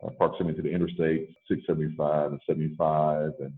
uh, 0.03 0.09
proximity 0.11 0.55
to 0.57 0.61
the 0.61 0.71
interstate 0.71 1.35
675 1.49 2.31
and 2.31 2.41
75 2.47 3.31
and 3.39 3.53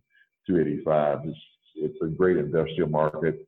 285. 0.47 1.19
It's, 1.25 1.37
it's 1.75 2.01
a 2.01 2.07
great 2.07 2.37
industrial 2.37 2.89
market. 2.89 3.47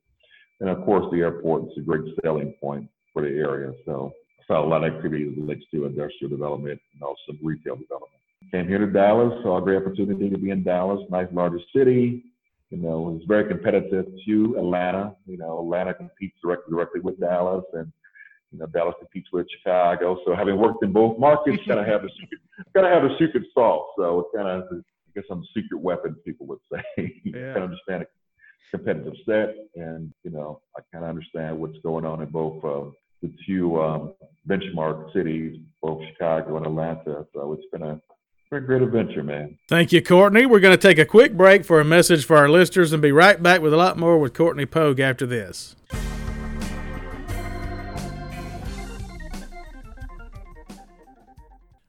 And 0.60 0.68
of 0.68 0.84
course, 0.84 1.06
the 1.10 1.18
airport 1.18 1.64
is 1.64 1.78
a 1.78 1.80
great 1.80 2.02
selling 2.22 2.54
point 2.60 2.88
for 3.12 3.22
the 3.22 3.28
area. 3.28 3.72
So 3.84 4.12
I 4.40 4.42
saw 4.46 4.64
a 4.64 4.68
lot 4.68 4.84
of 4.84 4.94
activity 4.94 5.24
that 5.24 5.40
relates 5.40 5.64
to 5.72 5.86
industrial 5.86 6.30
development 6.30 6.80
and 6.94 7.02
also 7.02 7.38
retail 7.42 7.76
development. 7.76 8.17
Came 8.52 8.66
here 8.66 8.78
to 8.78 8.86
Dallas, 8.86 9.42
saw 9.42 9.58
a 9.58 9.62
great 9.62 9.76
opportunity 9.76 10.30
to 10.30 10.38
be 10.38 10.50
in 10.50 10.62
Dallas, 10.62 11.00
nice 11.10 11.28
larger 11.32 11.60
city, 11.74 12.24
you 12.70 12.76
know, 12.76 13.16
it's 13.16 13.26
very 13.26 13.48
competitive 13.48 14.06
to 14.26 14.56
Atlanta. 14.58 15.14
You 15.26 15.38
know, 15.38 15.60
Atlanta 15.60 15.94
competes 15.94 16.36
directly 16.42 16.70
directly 16.70 17.00
with 17.00 17.18
Dallas, 17.18 17.64
and 17.72 17.90
you 18.52 18.58
know, 18.58 18.66
Dallas 18.66 18.94
competes 18.98 19.28
with 19.32 19.46
Chicago. 19.56 20.18
So 20.26 20.34
having 20.34 20.58
worked 20.58 20.84
in 20.84 20.92
both 20.92 21.18
markets, 21.18 21.62
kind 21.66 21.80
of 21.80 21.86
have 21.86 22.04
a 22.04 22.08
secret, 22.20 22.40
kind 22.74 22.86
of 22.86 22.92
have 22.92 23.10
a 23.10 23.16
secret 23.18 23.44
sauce. 23.54 23.88
So 23.96 24.20
it's 24.20 24.28
kind 24.36 24.48
of, 24.48 24.64
I 24.70 25.10
guess, 25.14 25.24
some 25.28 25.44
secret 25.54 25.80
weapon 25.80 26.14
people 26.26 26.46
would 26.46 26.58
say. 26.70 26.82
you 27.24 27.32
yeah. 27.34 27.54
kind 27.54 27.64
of 27.64 27.70
understand 27.70 28.02
a 28.02 28.76
competitive 28.76 29.14
set, 29.24 29.54
and 29.76 30.12
you 30.22 30.30
know, 30.30 30.60
I 30.76 30.82
kind 30.92 31.04
of 31.04 31.08
understand 31.08 31.58
what's 31.58 31.78
going 31.82 32.04
on 32.04 32.20
in 32.20 32.28
both 32.28 32.62
uh, 32.62 32.90
the 33.22 33.32
two 33.46 33.80
um, 33.80 34.12
benchmark 34.46 35.10
cities, 35.14 35.58
both 35.80 36.02
Chicago 36.12 36.58
and 36.58 36.66
Atlanta. 36.66 37.26
So 37.34 37.54
it's 37.54 37.66
been 37.72 37.82
a 37.82 37.98
a 38.50 38.60
great 38.60 38.80
adventure, 38.80 39.22
man. 39.22 39.58
Thank 39.68 39.92
you, 39.92 40.02
Courtney. 40.02 40.46
We're 40.46 40.60
going 40.60 40.76
to 40.76 40.80
take 40.80 40.98
a 40.98 41.04
quick 41.04 41.36
break 41.36 41.66
for 41.66 41.80
a 41.80 41.84
message 41.84 42.24
for 42.24 42.36
our 42.38 42.48
listeners 42.48 42.94
and 42.94 43.02
be 43.02 43.12
right 43.12 43.42
back 43.42 43.60
with 43.60 43.74
a 43.74 43.76
lot 43.76 43.98
more 43.98 44.18
with 44.18 44.32
Courtney 44.32 44.64
Pogue 44.64 45.00
after 45.00 45.26
this. 45.26 45.76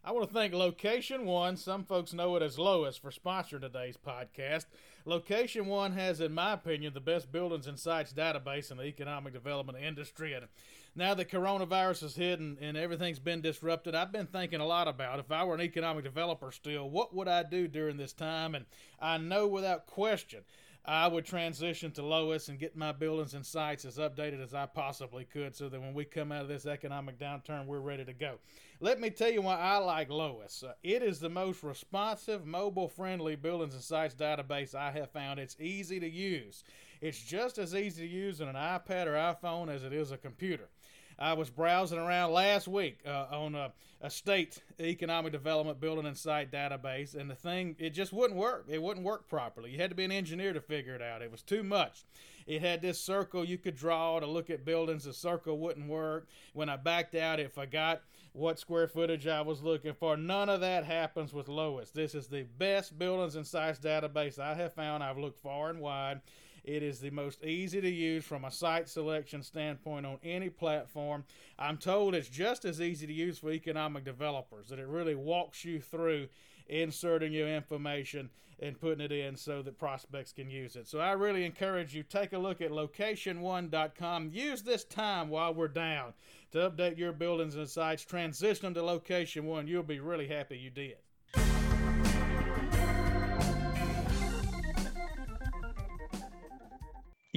I 0.04 0.12
want 0.12 0.28
to 0.28 0.34
thank 0.34 0.54
Location 0.54 1.26
One. 1.26 1.56
Some 1.56 1.86
folks 1.86 2.14
know 2.14 2.36
it 2.36 2.44
as 2.44 2.60
Lois 2.60 2.98
for 2.98 3.12
sponsoring 3.12 3.62
today's 3.62 3.96
podcast. 3.96 4.66
Location 5.06 5.68
One 5.68 5.94
has, 5.94 6.20
in 6.20 6.34
my 6.34 6.54
opinion, 6.54 6.94
the 6.94 7.00
best 7.00 7.32
buildings 7.32 7.68
and 7.68 7.80
sites 7.80 8.12
database 8.12 8.70
in 8.70 8.78
the 8.78 8.84
economic 8.84 9.32
development 9.32 9.78
industry. 9.82 10.34
And 10.34 10.48
now 10.96 11.14
that 11.14 11.30
coronavirus 11.30 12.04
is 12.04 12.16
hit 12.16 12.40
and, 12.40 12.58
and 12.60 12.76
everything's 12.76 13.20
been 13.20 13.42
disrupted, 13.42 13.96
I've 13.96 14.12
been 14.12 14.28
thinking 14.28 14.60
a 14.60 14.66
lot 14.66 14.88
about 14.88 15.20
if 15.20 15.32
I 15.32 15.44
were 15.44 15.56
an 15.56 15.62
economic 15.62 16.04
developer 16.04 16.52
still, 16.52 16.90
what 16.90 17.16
would 17.16 17.28
I 17.28 17.44
do 17.44 17.68
during 17.68 17.98
this 17.98 18.14
time? 18.14 18.56
And 18.56 18.66
I 19.00 19.18
know 19.18 19.48
without 19.48 19.86
question, 19.86 20.42
I 20.86 21.08
would 21.08 21.26
transition 21.26 21.92
to 21.92 22.02
Lois 22.02 22.48
and 22.48 22.58
get 22.58 22.76
my 22.76 22.92
buildings 22.92 23.34
and 23.34 23.46
sites 23.46 23.86
as 23.86 23.98
updated 23.98 24.42
as 24.42 24.54
I 24.54 24.66
possibly 24.66 25.26
could 25.26 25.56
so 25.56 25.70
that 25.70 25.80
when 25.80 25.94
we 25.94 26.06
come 26.06 26.32
out 26.32 26.42
of 26.42 26.48
this 26.48 26.66
economic 26.66 27.20
downturn, 27.20 27.68
we're 27.68 27.80
ready 27.80 28.06
to 28.06 28.14
go. 28.14 28.40
Let 28.80 29.00
me 29.00 29.10
tell 29.10 29.30
you 29.30 29.42
why 29.42 29.58
I 29.58 29.78
like 29.78 30.10
Lois. 30.10 30.64
Uh, 30.64 30.74
it 30.82 31.04
is 31.04 31.20
the 31.20 31.30
most 31.30 31.64
responsive, 31.64 32.46
mobile 32.46 32.88
friendly 32.88 33.36
buildings 33.36 33.74
and 33.74 33.84
sites 33.84 34.16
database 34.16 34.74
I 34.74 34.92
have 34.92 35.12
found. 35.12 35.40
It's 35.40 35.58
easy 35.60 36.00
to 36.00 36.10
use. 36.10 36.64
It's 37.02 37.22
just 37.22 37.58
as 37.58 37.76
easy 37.76 38.08
to 38.08 38.14
use 38.14 38.42
on 38.42 38.50
an 38.50 38.56
iPad 38.56 39.08
or 39.08 39.14
iPhone 39.14 39.70
as 39.70 39.84
it 39.84 39.94
is 39.94 40.12
a 40.12 40.18
computer. 40.18 40.70
I 41.18 41.34
was 41.34 41.50
browsing 41.50 42.00
around 42.00 42.32
last 42.32 42.68
week 42.68 43.00
uh, 43.06 43.26
on 43.32 43.54
a, 43.54 43.74
a, 44.00 44.10
state 44.10 44.64
economic 44.80 45.34
development 45.34 45.82
building 45.82 46.06
and 46.06 46.18
site 46.18 46.50
database, 46.50 47.14
and 47.14 47.30
the 47.30 47.36
thing 47.36 47.76
it 47.78 47.90
just 47.90 48.14
wouldn't 48.14 48.40
work. 48.40 48.68
It 48.70 48.82
wouldn't 48.82 49.06
work 49.06 49.28
properly. 49.28 49.72
You 49.72 49.80
had 49.80 49.90
to 49.90 49.98
be 49.98 50.06
an 50.06 50.14
engineer 50.14 50.54
to 50.54 50.62
figure 50.62 50.96
it 50.96 51.02
out. 51.02 51.22
It 51.22 51.30
was 51.30 51.42
too 51.42 51.62
much. 51.62 52.06
It 52.48 52.62
had 52.62 52.82
this 52.82 53.02
circle 53.02 53.44
you 53.44 53.58
could 53.58 53.76
draw 53.76 54.20
to 54.22 54.26
look 54.26 54.50
at 54.50 54.64
buildings. 54.64 55.04
The 55.04 55.14
circle 55.14 55.60
wouldn't 55.60 55.90
work. 55.90 56.28
When 56.54 56.70
I 56.70 56.78
backed 56.78 57.16
out, 57.16 57.40
it 57.40 57.52
forgot 57.52 58.02
what 58.32 58.58
square 58.58 58.88
footage 58.88 59.28
I 59.28 59.42
was 59.42 59.62
looking 59.62 59.94
for. 59.94 60.16
None 60.16 60.48
of 60.48 60.62
that 60.62 60.86
happens 60.86 61.34
with 61.34 61.50
Lois. 61.50 61.92
This 61.92 62.16
is 62.16 62.28
the 62.28 62.44
best 62.58 62.98
buildings 62.98 63.36
and 63.36 63.46
sites 63.46 63.80
database 63.80 64.40
I 64.40 64.54
have 64.54 64.74
found. 64.74 65.04
I've 65.04 65.18
looked 65.18 65.40
far 65.40 65.70
and 65.70 65.80
wide. 65.80 66.22
It 66.70 66.84
is 66.84 67.00
the 67.00 67.10
most 67.10 67.44
easy 67.44 67.82
to 67.82 67.90
use 67.90 68.24
from 68.24 68.46
a 68.46 68.52
site 68.52 68.88
selection 68.88 69.42
standpoint 69.42 70.06
on 70.06 70.20
any 70.24 70.52
platform. 70.52 71.24
I'm 71.58 71.78
told 71.78 72.14
it's 72.14 72.30
just 72.30 72.64
as 72.64 72.80
easy 72.80 73.08
to 73.08 73.14
use 73.14 73.40
for 73.40 73.50
economic 73.50 74.06
developers, 74.06 74.70
that 74.70 74.78
it 74.78 74.86
really 74.86 75.16
walks 75.16 75.66
you 75.66 75.82
through 75.82 76.28
inserting 76.68 77.34
your 77.34 77.48
information 77.48 78.30
and 78.60 78.80
putting 78.80 79.04
it 79.04 79.12
in 79.12 79.36
so 79.36 79.64
that 79.64 79.80
prospects 79.80 80.32
can 80.32 80.52
use 80.52 80.76
it. 80.76 80.88
So 80.88 81.00
I 81.00 81.14
really 81.14 81.44
encourage 81.44 81.96
you 81.96 82.04
take 82.04 82.34
a 82.34 82.38
look 82.38 82.62
at 82.62 82.70
location1.com. 82.70 84.30
Use 84.32 84.62
this 84.62 84.84
time 84.84 85.30
while 85.30 85.56
we're 85.56 85.70
down 85.70 86.14
to 86.52 86.70
update 86.70 87.00
your 87.00 87.14
buildings 87.14 87.56
and 87.56 87.68
sites. 87.68 88.06
Transition 88.06 88.66
them 88.66 88.74
to 88.76 88.84
Location 88.84 89.46
One. 89.46 89.68
You'll 89.68 89.82
be 89.82 90.00
really 90.00 90.28
happy 90.28 90.60
you 90.60 90.70
did. 90.70 90.98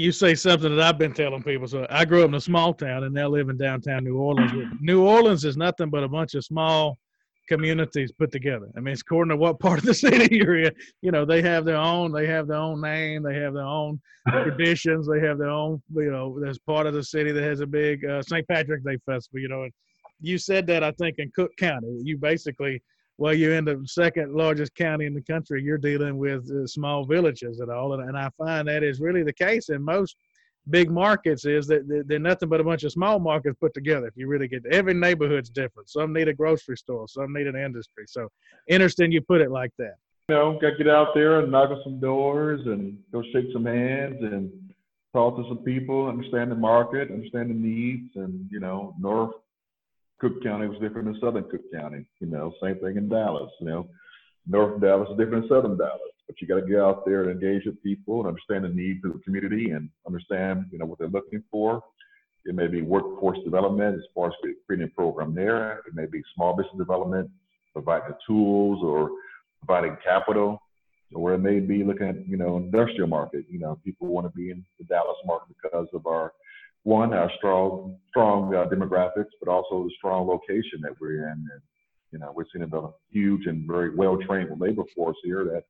You 0.02 0.10
say 0.10 0.34
something 0.34 0.74
that 0.74 0.84
I've 0.84 0.98
been 0.98 1.12
telling 1.12 1.42
people. 1.42 1.68
So 1.68 1.86
I 1.88 2.04
grew 2.04 2.22
up 2.22 2.28
in 2.28 2.34
a 2.34 2.40
small 2.40 2.74
town 2.74 3.04
and 3.04 3.14
now 3.14 3.28
live 3.28 3.48
in 3.48 3.56
downtown 3.56 4.04
New 4.04 4.16
Orleans. 4.16 4.52
New 4.80 5.06
Orleans 5.06 5.44
is 5.44 5.56
nothing 5.56 5.90
but 5.90 6.02
a 6.02 6.08
bunch 6.08 6.34
of 6.34 6.44
small 6.44 6.98
communities 7.48 8.10
put 8.10 8.32
together. 8.32 8.68
I 8.76 8.80
mean, 8.80 8.92
it's 8.92 9.02
according 9.02 9.30
to 9.30 9.36
what 9.36 9.60
part 9.60 9.78
of 9.78 9.84
the 9.84 9.94
city 10.06 10.34
you're 10.34 10.58
in. 10.58 10.72
You 11.02 11.12
know, 11.12 11.24
they 11.24 11.40
have 11.42 11.64
their 11.64 11.76
own, 11.76 12.10
they 12.10 12.26
have 12.26 12.48
their 12.48 12.56
own 12.56 12.80
name, 12.80 13.22
they 13.22 13.36
have 13.36 13.54
their 13.54 13.62
own 13.62 14.00
traditions, 14.28 15.06
they 15.06 15.20
have 15.20 15.38
their 15.38 15.50
own, 15.50 15.80
you 15.94 16.10
know, 16.10 16.36
there's 16.40 16.58
part 16.58 16.86
of 16.86 16.94
the 16.94 17.04
city 17.04 17.30
that 17.30 17.42
has 17.42 17.60
a 17.60 17.66
big 17.66 18.04
uh, 18.04 18.22
St. 18.22 18.46
Patrick's 18.48 18.84
Day 18.84 18.98
festival, 19.06 19.40
you 19.40 19.48
know. 19.48 19.62
And 19.62 19.72
you 20.20 20.36
said 20.36 20.66
that, 20.66 20.82
I 20.82 20.90
think, 20.92 21.16
in 21.18 21.30
Cook 21.34 21.52
County. 21.58 22.00
You 22.02 22.18
basically 22.18 22.82
well, 23.18 23.34
you're 23.34 23.54
in 23.54 23.64
the 23.64 23.82
second 23.86 24.34
largest 24.34 24.74
county 24.74 25.06
in 25.06 25.14
the 25.14 25.22
country. 25.22 25.62
You're 25.62 25.78
dealing 25.78 26.18
with 26.18 26.50
uh, 26.50 26.66
small 26.66 27.04
villages 27.04 27.60
and 27.60 27.70
all, 27.70 27.92
and, 27.94 28.08
and 28.08 28.16
I 28.16 28.30
find 28.38 28.66
that 28.68 28.82
is 28.82 29.00
really 29.00 29.22
the 29.22 29.32
case 29.32 29.68
in 29.68 29.82
most 29.82 30.16
big 30.70 30.90
markets. 30.90 31.44
Is 31.44 31.66
that 31.66 32.04
they're 32.06 32.18
nothing 32.18 32.48
but 32.48 32.60
a 32.60 32.64
bunch 32.64 32.84
of 32.84 32.92
small 32.92 33.18
markets 33.18 33.56
put 33.60 33.74
together. 33.74 34.06
If 34.06 34.16
you 34.16 34.28
really 34.28 34.48
get 34.48 34.64
every 34.66 34.94
neighborhood's 34.94 35.50
different. 35.50 35.90
Some 35.90 36.12
need 36.12 36.28
a 36.28 36.34
grocery 36.34 36.76
store, 36.76 37.06
some 37.08 37.32
need 37.32 37.46
an 37.46 37.56
industry. 37.56 38.04
So 38.08 38.28
interesting 38.68 39.12
you 39.12 39.20
put 39.20 39.40
it 39.40 39.50
like 39.50 39.72
that. 39.78 39.94
You 40.28 40.36
know, 40.36 40.58
got 40.60 40.70
to 40.70 40.76
get 40.76 40.88
out 40.88 41.08
there 41.14 41.40
and 41.40 41.50
knock 41.50 41.70
on 41.70 41.80
some 41.84 42.00
doors 42.00 42.60
and 42.66 42.98
go 43.12 43.22
shake 43.32 43.46
some 43.52 43.66
hands 43.66 44.22
and 44.22 44.50
talk 45.12 45.36
to 45.36 45.44
some 45.48 45.58
people, 45.58 46.08
understand 46.08 46.50
the 46.50 46.56
market, 46.56 47.10
understand 47.10 47.50
the 47.50 47.54
needs, 47.54 48.10
and 48.16 48.48
you 48.50 48.60
know, 48.60 48.94
North 48.98 49.34
Cook 50.22 50.40
County 50.40 50.68
was 50.68 50.78
different 50.78 51.06
than 51.06 51.18
Southern 51.20 51.42
Cook 51.50 51.62
County. 51.74 52.06
You 52.20 52.28
know, 52.28 52.54
same 52.62 52.76
thing 52.76 52.96
in 52.96 53.08
Dallas. 53.08 53.50
You 53.60 53.66
know, 53.66 53.88
North 54.46 54.80
Dallas 54.80 55.08
is 55.10 55.18
different 55.18 55.48
than 55.48 55.56
Southern 55.56 55.76
Dallas. 55.76 56.00
But 56.28 56.40
you 56.40 56.46
got 56.46 56.60
to 56.60 56.66
get 56.66 56.78
out 56.78 57.04
there 57.04 57.22
and 57.24 57.32
engage 57.32 57.66
with 57.66 57.82
people 57.82 58.20
and 58.20 58.28
understand 58.28 58.64
the 58.64 58.68
needs 58.68 59.04
of 59.04 59.14
the 59.14 59.18
community 59.18 59.72
and 59.72 59.90
understand, 60.06 60.66
you 60.70 60.78
know, 60.78 60.86
what 60.86 61.00
they're 61.00 61.08
looking 61.08 61.42
for. 61.50 61.82
It 62.44 62.54
may 62.54 62.68
be 62.68 62.82
workforce 62.82 63.38
development 63.44 63.96
as 63.96 64.02
far 64.14 64.28
as 64.28 64.32
creating 64.64 64.86
a 64.86 64.94
program 64.94 65.34
there. 65.34 65.78
It 65.88 65.94
may 65.94 66.06
be 66.06 66.22
small 66.36 66.56
business 66.56 66.78
development, 66.78 67.28
providing 67.72 68.10
the 68.10 68.16
tools 68.24 68.80
or 68.84 69.10
providing 69.64 69.96
capital, 70.04 70.62
or 71.12 71.34
it 71.34 71.38
may 71.38 71.58
be 71.58 71.82
looking 71.82 72.08
at, 72.08 72.28
you 72.28 72.36
know, 72.36 72.58
industrial 72.58 73.08
market. 73.08 73.44
You 73.50 73.58
know, 73.58 73.78
people 73.84 74.06
want 74.06 74.26
to 74.26 74.32
be 74.36 74.50
in 74.50 74.64
the 74.78 74.84
Dallas 74.84 75.18
market 75.26 75.56
because 75.60 75.88
of 75.92 76.06
our 76.06 76.32
one, 76.84 77.12
our 77.12 77.30
strong 77.38 77.96
strong 78.10 78.54
uh, 78.54 78.66
demographics, 78.66 79.30
but 79.40 79.50
also 79.50 79.84
the 79.84 79.92
strong 79.96 80.26
location 80.26 80.80
that 80.82 80.92
we're 81.00 81.28
in. 81.28 81.48
And, 81.52 81.62
you 82.10 82.18
know, 82.18 82.32
we're 82.34 82.44
seeing 82.52 82.70
a 82.70 82.88
huge 83.10 83.46
and 83.46 83.66
very 83.66 83.94
well 83.94 84.18
trained 84.18 84.50
labor 84.60 84.82
force 84.94 85.16
here 85.24 85.44
that 85.44 85.62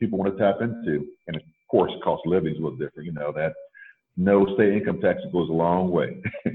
people 0.00 0.18
want 0.18 0.36
to 0.36 0.42
tap 0.42 0.60
into. 0.60 1.06
And 1.26 1.36
of 1.36 1.42
course, 1.70 1.92
cost 2.02 2.22
of 2.26 2.32
living 2.32 2.54
is 2.54 2.58
a 2.58 2.62
little 2.62 2.78
different. 2.78 3.06
You 3.06 3.12
know 3.12 3.32
that 3.32 3.52
no 4.16 4.46
state 4.54 4.72
income 4.72 5.00
tax 5.00 5.20
goes 5.32 5.48
a 5.48 5.52
long 5.52 5.90
way. 5.90 6.22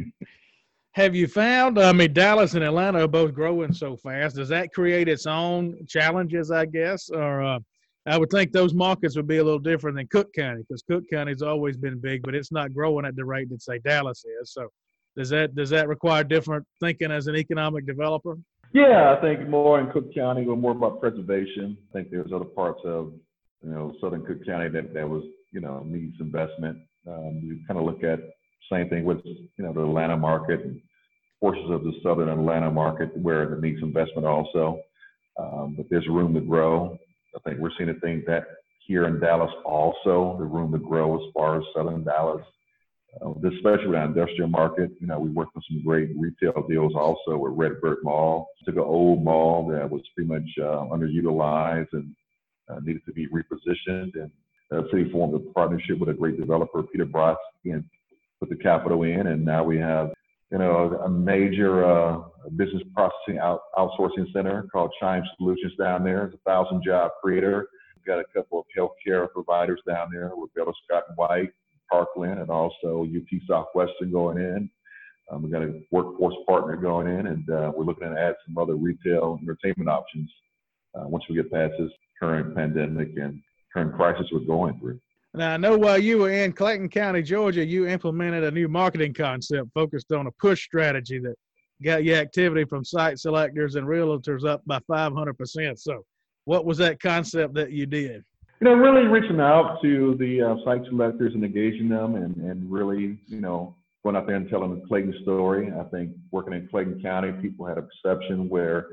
Have 0.92 1.16
you 1.16 1.28
found? 1.28 1.78
I 1.78 1.94
mean, 1.94 2.12
Dallas 2.12 2.56
and 2.56 2.64
Atlanta 2.64 3.04
are 3.04 3.08
both 3.08 3.34
growing 3.34 3.72
so 3.72 3.96
fast. 3.96 4.36
Does 4.36 4.50
that 4.50 4.74
create 4.74 5.08
its 5.08 5.28
own 5.28 5.86
challenges? 5.88 6.50
I 6.50 6.66
guess, 6.66 7.10
or 7.12 7.44
uh, 7.44 7.60
I 8.08 8.18
would 8.18 8.30
think 8.30 8.52
those 8.52 8.74
markets 8.74 9.18
would 9.18 9.28
be 9.28 9.38
a 9.38 9.44
little 9.44 9.60
different 9.60 9.98
than 9.98 10.08
Cook 10.08 10.34
County 10.34 10.62
because 10.62 10.82
Cook 10.84 11.04
County's 11.12 11.42
always 11.42 11.76
been 11.76 12.00
big, 12.00 12.24
but 12.24 12.34
it's 12.34 12.52
not 12.52 12.74
growing 12.74 13.06
at 13.06 13.16
the 13.16 13.26
rate 13.26 13.50
that 13.50 13.62
say 13.62 13.80
Dallas 13.80 14.24
is. 14.42 14.54
So, 14.54 14.68
Does 15.18 15.30
that 15.30 15.56
does 15.56 15.70
that 15.72 15.88
require 15.88 16.24
different 16.24 16.66
thinking 16.80 17.12
as 17.12 17.28
an 17.28 17.36
economic 17.36 17.86
developer? 17.86 18.38
Yeah, 18.74 19.16
I 19.18 19.22
think 19.22 19.50
more 19.50 19.80
in 19.80 19.92
Cook 19.92 20.14
County, 20.14 20.46
we're 20.46 20.56
more 20.56 20.72
about 20.72 21.02
preservation. 21.02 21.78
I 21.90 21.94
think 21.94 22.10
there's 22.10 22.32
other 22.34 22.46
parts 22.46 22.80
of 22.86 23.14
you 23.62 23.70
know 23.70 23.94
southern 24.00 24.26
Cook 24.26 24.46
County 24.46 24.70
that 24.70 24.94
that 24.94 25.10
was 25.10 25.24
you 25.52 25.60
know 25.60 25.84
needs 25.86 26.16
investment. 26.22 26.78
Um, 27.08 27.64
kind 27.68 27.80
of 27.80 27.86
look 27.86 28.04
at 28.04 28.20
same 28.72 28.90
thing 28.90 29.04
with 29.04 29.20
you 29.26 29.50
know 29.66 29.74
the 29.74 29.82
Atlanta 29.82 30.16
market 30.16 30.62
and 30.62 30.80
portions 31.42 31.72
of 31.72 31.84
the 31.84 31.94
southern 32.04 32.30
Atlanta 32.30 32.72
market 32.72 33.16
where 33.18 33.44
it 33.44 33.62
needs 33.62 33.82
investment 33.82 34.26
also. 34.26 34.80
Um, 35.38 35.76
but 35.78 35.86
there's 35.90 36.08
room 36.08 36.34
to 36.34 36.42
grow. 36.42 36.98
I 37.38 37.50
think 37.50 37.60
we're 37.62 37.72
seeing 37.78 37.90
a 37.90 37.94
thing 37.96 38.24
that 38.28 38.44
here 38.86 39.06
in 39.06 39.20
Dallas 39.20 39.52
also 39.64 40.36
the 40.40 40.46
room 40.46 40.72
to 40.72 40.80
grow 40.80 41.16
as 41.16 41.34
far 41.34 41.58
as 41.58 41.64
southern 41.76 42.04
Dallas 42.04 42.42
uh, 43.22 43.32
especially 43.48 43.88
with 43.88 43.98
our 43.98 44.06
industrial 44.06 44.50
market. 44.50 44.92
You 45.00 45.08
know, 45.08 45.20
we 45.20 45.30
worked 45.30 45.56
on 45.56 45.64
some 45.70 45.82
great 45.84 46.10
retail 46.18 46.66
deals 46.68 46.94
also 46.96 47.38
with 47.38 47.54
Redbird 47.56 48.00
Mall. 48.04 48.50
Took 48.66 48.76
an 48.76 48.82
old 48.82 49.24
mall 49.24 49.68
that 49.70 49.90
was 49.90 50.02
pretty 50.14 50.28
much 50.28 50.48
uh, 50.60 50.86
underutilized 50.94 51.88
and 51.94 52.16
uh, 52.70 52.80
needed 52.84 53.06
to 53.06 53.14
be 53.14 53.28
repositioned. 53.28 54.14
And 54.16 54.32
the 54.70 54.88
city 54.92 55.10
formed 55.12 55.34
a 55.36 55.40
partnership 55.54 56.00
with 56.00 56.10
a 56.10 56.14
great 56.14 56.40
developer, 56.40 56.84
Peter 56.84 57.06
Brodsky, 57.06 57.38
and 57.66 57.84
put 58.40 58.50
the 58.50 58.56
capital 58.56 59.04
in. 59.04 59.28
And 59.28 59.44
now 59.44 59.64
we 59.64 59.78
have, 59.78 60.12
you 60.52 60.58
know, 60.58 61.00
a 61.04 61.10
major 61.10 61.86
uh, 61.86 62.20
business 62.56 62.84
processing 62.96 63.38
out, 63.40 63.62
outsourcing 63.78 64.32
center 64.32 64.64
called 64.72 64.92
Chime 65.00 65.24
Solutions 65.38 65.74
down 65.78 66.04
there. 66.04 66.26
It's 66.26 66.36
a 66.36 66.50
thousand 66.50 66.84
job 66.86 67.12
creator. 67.22 67.68
We've 67.96 68.06
got 68.06 68.20
a 68.20 68.26
couple 68.34 68.60
of 68.60 68.66
healthcare 68.78 69.30
providers 69.32 69.82
down 69.88 70.10
there 70.12 70.32
with 70.34 70.54
Baylor 70.56 70.72
Scott 70.86 71.04
and 71.10 71.18
White 71.18 71.52
Parkland 71.92 72.40
and 72.40 72.50
also 72.50 73.06
UT 73.06 73.42
Southwestern 73.48 74.12
going 74.12 74.38
in. 74.38 74.70
Um, 75.30 75.44
we 75.44 75.50
got 75.50 75.64
a 75.64 75.82
workforce 75.92 76.36
partner 76.48 76.78
going 76.78 77.08
in, 77.08 77.28
and 77.28 77.50
uh, 77.50 77.72
we're 77.76 77.84
looking 77.84 78.10
to 78.10 78.20
add 78.20 78.36
some 78.46 78.58
other 78.58 78.76
retail 78.76 79.38
and 79.38 79.48
entertainment 79.48 79.90
options 79.90 80.30
uh, 80.96 81.04
once 81.08 81.26
we 81.30 81.36
get 81.36 81.52
past 81.52 81.74
this 81.78 81.92
current 82.18 82.56
pandemic 82.56 83.10
and 83.18 83.42
current 83.74 83.94
crisis 83.96 84.26
we're 84.32 84.40
going 84.40 84.80
through. 84.80 85.00
Now, 85.38 85.54
I 85.54 85.58
know 85.58 85.78
while 85.78 86.00
you 86.00 86.18
were 86.18 86.32
in 86.32 86.52
Clayton 86.52 86.90
County, 86.90 87.22
Georgia, 87.22 87.64
you 87.64 87.88
implemented 87.88 88.44
a 88.44 88.52
new 88.52 88.68
marketing 88.68 89.14
concept 89.14 89.70
focused 89.74 90.12
on 90.12 90.26
a 90.26 90.32
push 90.32 90.64
strategy 90.64 91.20
that 91.20 91.36
got 91.84 92.04
your 92.04 92.18
activity 92.18 92.66
from 92.66 92.84
site 92.84 93.20
selectors 93.20 93.76
and 93.76 93.88
realtors 93.88 94.48
up 94.48 94.64
by 94.66 94.80
500%. 94.90 95.78
So, 95.78 96.04
what 96.46 96.66
was 96.66 96.80
that 96.80 97.00
concept 97.00 97.54
that 97.54 97.72
you 97.72 97.86
did? 97.86 98.24
you 98.60 98.66
know, 98.66 98.74
really 98.74 99.06
reaching 99.08 99.40
out 99.40 99.80
to 99.84 100.16
the 100.18 100.42
uh, 100.42 100.56
site 100.66 100.84
selectors 100.90 101.34
and 101.36 101.44
engaging 101.44 101.90
them 101.90 102.16
and, 102.16 102.36
and 102.38 102.72
really, 102.72 103.20
you 103.28 103.40
know, 103.40 103.76
going 104.04 104.16
out 104.16 104.26
there 104.26 104.36
and 104.36 104.50
telling 104.50 104.74
the 104.74 104.88
Clayton 104.88 105.14
story. 105.22 105.72
I 105.80 105.84
think 105.90 106.12
working 106.32 106.54
in 106.54 106.68
Clayton 106.68 107.00
County, 107.02 107.32
people 107.34 107.68
had 107.68 107.78
a 107.78 107.84
perception 107.84 108.50
where 108.50 108.88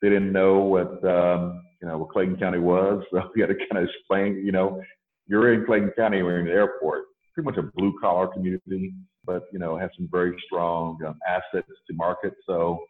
they 0.00 0.08
didn't 0.08 0.32
know 0.32 0.58
what, 0.60 1.04
um, 1.04 1.64
you 1.82 1.88
know, 1.88 1.98
what 1.98 2.10
Clayton 2.10 2.36
County 2.36 2.58
was. 2.58 3.02
So 3.12 3.28
we 3.34 3.40
had 3.40 3.48
to 3.48 3.56
kind 3.56 3.82
of 3.82 3.88
explain, 3.88 4.44
you 4.44 4.52
know, 4.52 4.80
you're 5.28 5.52
in 5.52 5.66
Clayton 5.66 5.92
County, 5.96 6.22
we're 6.22 6.40
in 6.40 6.46
the 6.46 6.52
airport, 6.52 7.04
pretty 7.34 7.44
much 7.44 7.58
a 7.58 7.70
blue 7.76 7.94
collar 8.00 8.26
community, 8.28 8.92
but, 9.24 9.44
you 9.52 9.58
know, 9.58 9.76
have 9.76 9.90
some 9.96 10.08
very 10.10 10.34
strong 10.46 10.98
um, 11.06 11.18
assets 11.28 11.68
to 11.86 11.94
market. 11.94 12.34
So 12.46 12.80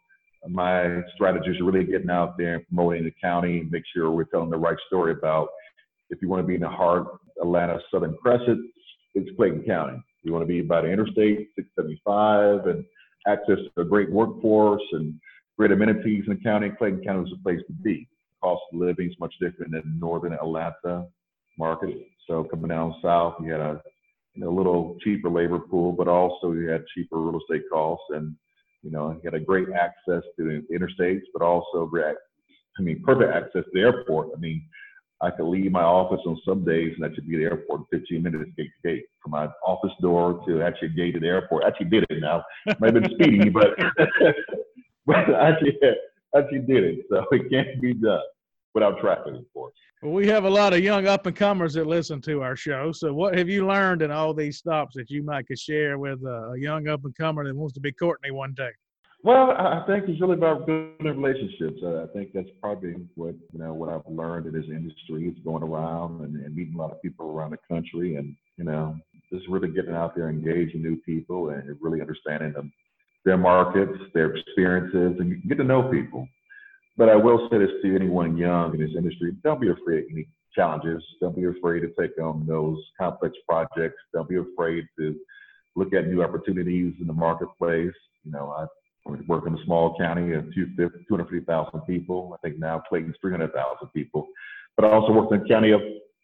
my 0.47 1.01
strategy 1.15 1.49
is 1.49 1.61
really 1.61 1.83
getting 1.83 2.09
out 2.09 2.37
there 2.37 2.55
and 2.55 2.67
promoting 2.67 3.03
the 3.03 3.13
county, 3.21 3.67
make 3.69 3.83
sure 3.93 4.09
we're 4.11 4.23
telling 4.25 4.49
the 4.49 4.57
right 4.57 4.77
story 4.87 5.11
about 5.11 5.49
if 6.09 6.21
you 6.21 6.29
want 6.29 6.41
to 6.41 6.47
be 6.47 6.55
in 6.55 6.61
the 6.61 6.69
heart 6.69 7.07
Atlanta 7.41 7.79
Southern 7.91 8.15
Crescent, 8.21 8.59
it's 9.15 9.29
Clayton 9.35 9.63
County. 9.63 10.01
You 10.23 10.33
want 10.33 10.43
to 10.43 10.47
be 10.47 10.61
by 10.61 10.81
the 10.81 10.91
Interstate 10.91 11.49
675 11.55 12.67
and 12.67 12.85
access 13.27 13.57
to 13.75 13.81
a 13.81 13.85
great 13.85 14.11
workforce 14.11 14.81
and 14.93 15.13
great 15.57 15.71
amenities 15.71 16.23
in 16.27 16.33
the 16.33 16.43
county. 16.43 16.69
Clayton 16.69 17.03
County 17.03 17.29
is 17.29 17.35
a 17.37 17.43
place 17.43 17.59
to 17.67 17.73
be. 17.73 18.07
Cost 18.41 18.61
of 18.73 18.79
living 18.79 19.09
is 19.09 19.15
much 19.19 19.33
different 19.39 19.71
than 19.71 19.97
northern 19.99 20.33
Atlanta 20.33 21.05
market. 21.57 21.95
So 22.29 22.43
coming 22.43 22.69
down 22.69 22.95
south, 23.01 23.35
you 23.43 23.51
had 23.51 23.59
a 23.59 23.81
you 24.35 24.43
know, 24.43 24.51
little 24.51 24.95
cheaper 25.03 25.29
labor 25.29 25.59
pool, 25.59 25.91
but 25.91 26.07
also 26.07 26.53
you 26.53 26.69
had 26.69 26.85
cheaper 26.95 27.17
real 27.17 27.41
estate 27.41 27.63
costs, 27.71 28.05
and 28.11 28.35
you 28.83 28.91
know 28.91 29.11
you 29.11 29.21
had 29.23 29.33
a 29.33 29.43
great 29.43 29.67
access 29.69 30.23
to 30.37 30.43
the 30.45 30.63
interstates, 30.71 31.23
but 31.33 31.41
also 31.41 31.87
great, 31.87 32.15
I 32.77 32.81
mean, 32.83 33.01
perfect 33.03 33.33
access 33.33 33.63
to 33.65 33.71
the 33.73 33.81
airport. 33.81 34.29
I 34.35 34.39
mean, 34.39 34.63
I 35.21 35.31
could 35.31 35.47
leave 35.47 35.71
my 35.71 35.83
office 35.83 36.21
on 36.25 36.39
some 36.45 36.63
days 36.63 36.93
and 36.95 37.05
I 37.05 37.13
should 37.13 37.27
be 37.27 37.35
at 37.35 37.39
the 37.39 37.45
airport 37.45 37.81
in 37.91 37.99
15 37.99 38.23
minutes 38.23 38.51
gate 38.55 38.69
to 38.83 38.89
gate 38.89 39.05
from 39.21 39.31
my 39.31 39.49
office 39.65 39.91
door 39.99 40.41
to 40.47 40.61
actually 40.61 40.89
gate 40.89 41.15
to 41.15 41.19
the 41.19 41.27
airport. 41.27 41.65
I 41.65 41.67
actually 41.67 41.89
did 41.89 42.05
it 42.09 42.21
now. 42.21 42.45
Might 42.79 42.93
have 42.93 43.03
been 43.03 43.15
speedy, 43.15 43.49
but 43.49 43.71
but 45.05 45.15
I 45.35 45.49
actually 45.49 45.77
actually 46.37 46.59
did 46.59 46.83
it. 46.83 47.05
So 47.09 47.25
it 47.31 47.49
can't 47.49 47.81
be 47.81 47.95
done 47.95 48.21
without 48.73 48.99
traffic, 48.99 49.33
of 49.33 49.45
course. 49.53 49.73
Well, 50.01 50.13
we 50.13 50.27
have 50.27 50.45
a 50.45 50.49
lot 50.49 50.73
of 50.73 50.79
young 50.79 51.07
up 51.07 51.25
and 51.25 51.35
comers 51.35 51.73
that 51.73 51.85
listen 51.85 52.21
to 52.21 52.41
our 52.41 52.55
show. 52.55 52.91
So, 52.91 53.13
what 53.13 53.37
have 53.37 53.49
you 53.49 53.67
learned 53.67 54.01
in 54.01 54.11
all 54.11 54.33
these 54.33 54.57
stops 54.57 54.95
that 54.95 55.09
you 55.09 55.23
might 55.23 55.47
could 55.47 55.59
share 55.59 55.97
with 55.97 56.19
a 56.23 56.55
young 56.57 56.87
up 56.87 57.03
and 57.03 57.15
comer 57.17 57.43
that 57.45 57.55
wants 57.55 57.73
to 57.73 57.81
be 57.81 57.91
Courtney 57.91 58.31
one 58.31 58.53
day? 58.55 58.71
Well, 59.21 59.51
I 59.51 59.83
think 59.85 60.07
it's 60.07 60.21
really 60.21 60.35
about 60.35 60.65
building 60.65 60.95
relationships. 61.21 61.81
Uh, 61.83 62.03
I 62.03 62.07
think 62.13 62.31
that's 62.33 62.47
probably 62.61 62.95
what 63.15 63.35
you 63.51 63.59
know 63.59 63.73
what 63.73 63.89
I've 63.89 64.01
learned 64.07 64.45
in 64.45 64.53
this 64.53 64.69
industry 64.69 65.27
is 65.27 65.35
going 65.43 65.61
around 65.61 66.21
and, 66.21 66.37
and, 66.37 66.55
meeting 66.55 66.75
a 66.75 66.77
lot 66.77 66.91
of 66.91 67.01
people 67.01 67.29
around 67.29 67.51
the 67.51 67.57
country, 67.67 68.15
and 68.15 68.33
you 68.55 68.63
know 68.63 68.95
just 69.33 69.45
really 69.49 69.67
getting 69.67 69.93
out 69.93 70.15
there, 70.15 70.29
engaging 70.29 70.81
new 70.81 70.95
people, 71.05 71.49
and 71.49 71.75
really 71.81 71.99
understanding 71.99 72.53
them, 72.53 72.71
their 73.25 73.37
markets, 73.37 73.99
their 74.13 74.33
experiences, 74.33 75.19
and 75.19 75.43
get 75.49 75.57
to 75.57 75.65
know 75.65 75.83
people. 75.83 76.25
But 76.99 77.07
I 77.07 77.15
will 77.15 77.47
say 77.49 77.59
this 77.59 77.69
to 77.81 77.95
anyone 77.95 78.35
young 78.35 78.73
in 78.73 78.81
this 78.81 78.93
industry: 78.93 79.33
don't 79.41 79.61
be 79.61 79.69
afraid 79.69 79.99
of 79.99 80.05
any 80.11 80.27
challenges. 80.53 81.01
Don't 81.21 81.33
be 81.33 81.45
afraid 81.45 81.79
to 81.79 81.93
take 81.97 82.21
on 82.21 82.45
those 82.45 82.77
complex 82.99 83.37
projects. 83.47 83.95
Don't 84.13 84.27
be 84.27 84.35
afraid 84.35 84.85
to 84.99 85.15
look 85.77 85.93
at 85.93 86.07
new 86.07 86.21
opportunities 86.21 86.93
in 86.99 87.07
the 87.07 87.13
marketplace. 87.13 87.95
You 88.25 88.31
know, 88.33 88.51
I 88.51 88.65
work 89.27 89.47
in 89.47 89.57
a 89.57 89.63
small 89.63 89.97
county 89.97 90.33
of 90.33 90.53
250,000 90.53 91.81
people. 91.87 92.37
I 92.37 92.45
think 92.45 92.59
now 92.59 92.83
Clayton's 92.89 93.15
300,000 93.21 93.87
people. 93.93 94.27
But 94.75 94.83
I 94.83 94.91
also 94.91 95.13
worked 95.13 95.31
in 95.31 95.41
a 95.41 95.47
county 95.47 95.71
of 95.71 95.79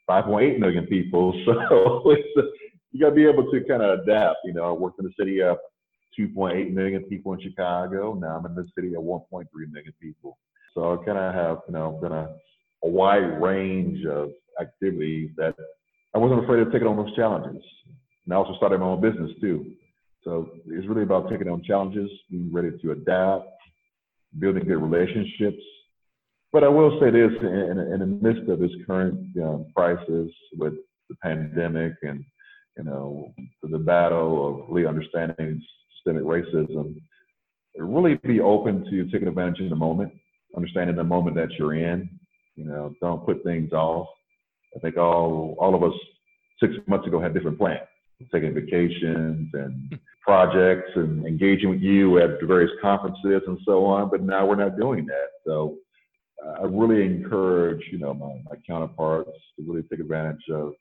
5.8 0.09 0.59
million 0.59 0.87
people. 0.87 1.33
So 1.69 2.13
you 2.91 2.99
got 2.99 3.11
to 3.11 3.15
be 3.15 3.25
able 3.25 3.49
to 3.49 3.63
kind 3.63 3.81
of 3.81 4.01
adapt. 4.01 4.39
You 4.43 4.53
know, 4.53 4.63
I 4.63 4.71
worked 4.73 4.99
in 4.99 5.05
a 5.05 5.13
city 5.17 5.41
of 5.41 5.57
2.8 6.19 6.73
million 6.73 7.03
people 7.03 7.31
in 7.31 7.39
Chicago. 7.39 8.13
Now 8.13 8.37
I'm 8.37 8.45
in 8.45 8.55
the 8.55 8.67
city 8.75 8.93
of 8.93 9.03
1.3 9.03 9.45
million 9.71 9.93
people. 10.01 10.37
So 10.75 10.93
I 10.93 11.05
kind 11.05 11.17
of 11.17 11.33
have, 11.33 11.57
you 11.67 11.73
know, 11.73 11.97
been 12.01 12.11
a, 12.11 12.29
a 12.83 12.89
wide 12.89 13.41
range 13.41 14.05
of 14.05 14.31
activities 14.61 15.31
that 15.37 15.55
I 16.13 16.17
wasn't 16.17 16.43
afraid 16.43 16.59
of 16.59 16.71
taking 16.71 16.87
on 16.87 16.97
those 16.97 17.15
challenges. 17.15 17.63
And 18.25 18.33
I 18.33 18.37
also 18.37 18.55
started 18.57 18.79
my 18.79 18.87
own 18.87 19.01
business 19.01 19.31
too. 19.39 19.73
So 20.23 20.49
it's 20.67 20.87
really 20.87 21.03
about 21.03 21.29
taking 21.29 21.47
on 21.47 21.63
challenges, 21.63 22.09
being 22.29 22.51
ready 22.51 22.71
to 22.81 22.91
adapt, 22.91 23.47
building 24.39 24.65
good 24.65 24.81
relationships. 24.81 25.61
But 26.51 26.63
I 26.63 26.67
will 26.67 26.99
say 26.99 27.11
this: 27.11 27.31
in, 27.41 27.79
in 27.93 27.99
the 27.99 28.05
midst 28.05 28.49
of 28.49 28.59
this 28.59 28.71
current 28.87 29.35
crisis 29.75 30.31
with 30.57 30.73
the 31.09 31.15
pandemic 31.21 31.93
and 32.01 32.23
you 32.77 32.85
know 32.85 33.33
the 33.61 33.77
battle 33.77 34.47
of 34.47 34.69
really 34.69 34.87
understanding 34.87 35.61
systemic 35.97 36.23
racism, 36.23 36.95
really 37.77 38.15
be 38.15 38.39
open 38.39 38.85
to 38.89 39.05
taking 39.11 39.27
advantage 39.27 39.61
of 39.61 39.69
the 39.69 39.75
moment, 39.75 40.11
understanding 40.55 40.95
the 40.95 41.03
moment 41.03 41.35
that 41.35 41.51
you're 41.57 41.75
in. 41.75 42.09
You 42.55 42.65
know, 42.65 42.93
don't 43.01 43.25
put 43.25 43.43
things 43.43 43.73
off. 43.73 44.07
I 44.75 44.79
think 44.79 44.97
all 44.97 45.55
all 45.59 45.75
of 45.75 45.83
us 45.83 45.97
six 46.59 46.73
months 46.87 47.07
ago 47.07 47.19
had 47.19 47.33
different 47.33 47.57
plans 47.57 47.87
taking 48.31 48.53
vacations 48.53 49.49
and 49.53 49.99
projects 50.21 50.89
and 50.95 51.25
engaging 51.25 51.69
with 51.69 51.81
you 51.81 52.19
at 52.19 52.39
the 52.39 52.47
various 52.47 52.71
conferences 52.81 53.41
and 53.47 53.59
so 53.65 53.85
on. 53.85 54.09
But 54.09 54.23
now 54.23 54.45
we're 54.45 54.55
not 54.55 54.77
doing 54.77 55.05
that. 55.05 55.27
So 55.45 55.77
uh, 56.43 56.61
I 56.61 56.63
really 56.63 57.05
encourage, 57.05 57.81
you 57.91 57.99
know, 57.99 58.13
my, 58.13 58.33
my 58.49 58.55
counterparts 58.67 59.31
to 59.57 59.65
really 59.65 59.83
take 59.83 59.99
advantage 59.99 60.41
of 60.51 60.73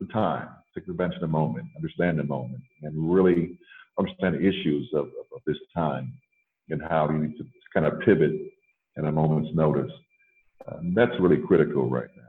the 0.00 0.06
time, 0.06 0.48
take 0.74 0.88
advantage 0.88 1.16
of 1.16 1.22
the 1.22 1.28
moment, 1.28 1.66
understand 1.76 2.18
the 2.18 2.24
moment, 2.24 2.62
and 2.82 3.12
really 3.12 3.58
understand 3.98 4.34
the 4.34 4.40
issues 4.40 4.88
of, 4.94 5.06
of, 5.06 5.26
of 5.34 5.40
this 5.46 5.56
time 5.74 6.12
and 6.70 6.80
how 6.82 7.08
you 7.10 7.18
need 7.18 7.36
to 7.36 7.44
kind 7.72 7.86
of 7.86 8.00
pivot 8.00 8.32
at 8.96 9.04
a 9.04 9.12
moment's 9.12 9.54
notice. 9.54 9.92
Um, 10.66 10.94
that's 10.94 11.12
really 11.20 11.38
critical 11.38 11.88
right 11.88 12.08
now. 12.16 12.22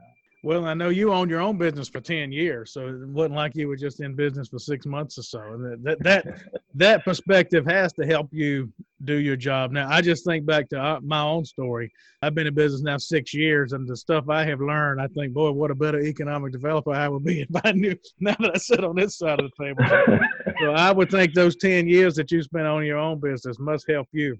Well, 0.46 0.66
I 0.66 0.74
know 0.74 0.90
you 0.90 1.12
owned 1.12 1.28
your 1.28 1.40
own 1.40 1.58
business 1.58 1.88
for 1.88 2.00
ten 2.00 2.30
years, 2.30 2.72
so 2.72 2.86
it 2.86 3.08
wasn't 3.08 3.34
like 3.34 3.56
you 3.56 3.66
were 3.66 3.76
just 3.76 4.00
in 4.00 4.14
business 4.14 4.48
for 4.48 4.60
six 4.60 4.86
months 4.86 5.18
or 5.18 5.22
so. 5.22 5.40
That 5.58 5.82
that 5.82 6.02
that, 6.04 6.42
that 6.74 7.04
perspective 7.04 7.66
has 7.66 7.92
to 7.94 8.06
help 8.06 8.28
you 8.30 8.72
do 9.04 9.14
your 9.14 9.34
job. 9.34 9.72
Now, 9.72 9.88
I 9.90 10.00
just 10.02 10.24
think 10.24 10.46
back 10.46 10.68
to 10.68 10.80
uh, 10.80 11.00
my 11.02 11.20
own 11.20 11.44
story. 11.44 11.90
I've 12.22 12.36
been 12.36 12.46
in 12.46 12.54
business 12.54 12.82
now 12.82 12.96
six 12.96 13.34
years, 13.34 13.72
and 13.72 13.88
the 13.88 13.96
stuff 13.96 14.28
I 14.28 14.44
have 14.44 14.60
learned, 14.60 15.00
I 15.00 15.08
think, 15.08 15.32
boy, 15.32 15.50
what 15.50 15.72
a 15.72 15.74
better 15.74 16.00
economic 16.00 16.52
developer 16.52 16.92
I 16.92 17.08
would 17.08 17.24
be 17.24 17.40
if 17.50 17.64
I 17.64 17.72
knew 17.72 17.96
now 18.20 18.36
that 18.38 18.52
I 18.54 18.58
sit 18.58 18.84
on 18.84 18.94
this 18.94 19.18
side 19.18 19.40
of 19.40 19.50
the 19.50 19.64
table. 19.64 19.84
so 20.60 20.72
I 20.72 20.92
would 20.92 21.10
think 21.10 21.34
those 21.34 21.56
10 21.56 21.88
years 21.88 22.14
that 22.14 22.30
you 22.30 22.40
spent 22.42 22.68
on 22.68 22.86
your 22.86 22.98
own 22.98 23.18
business 23.18 23.58
must 23.58 23.90
help 23.90 24.06
you 24.12 24.36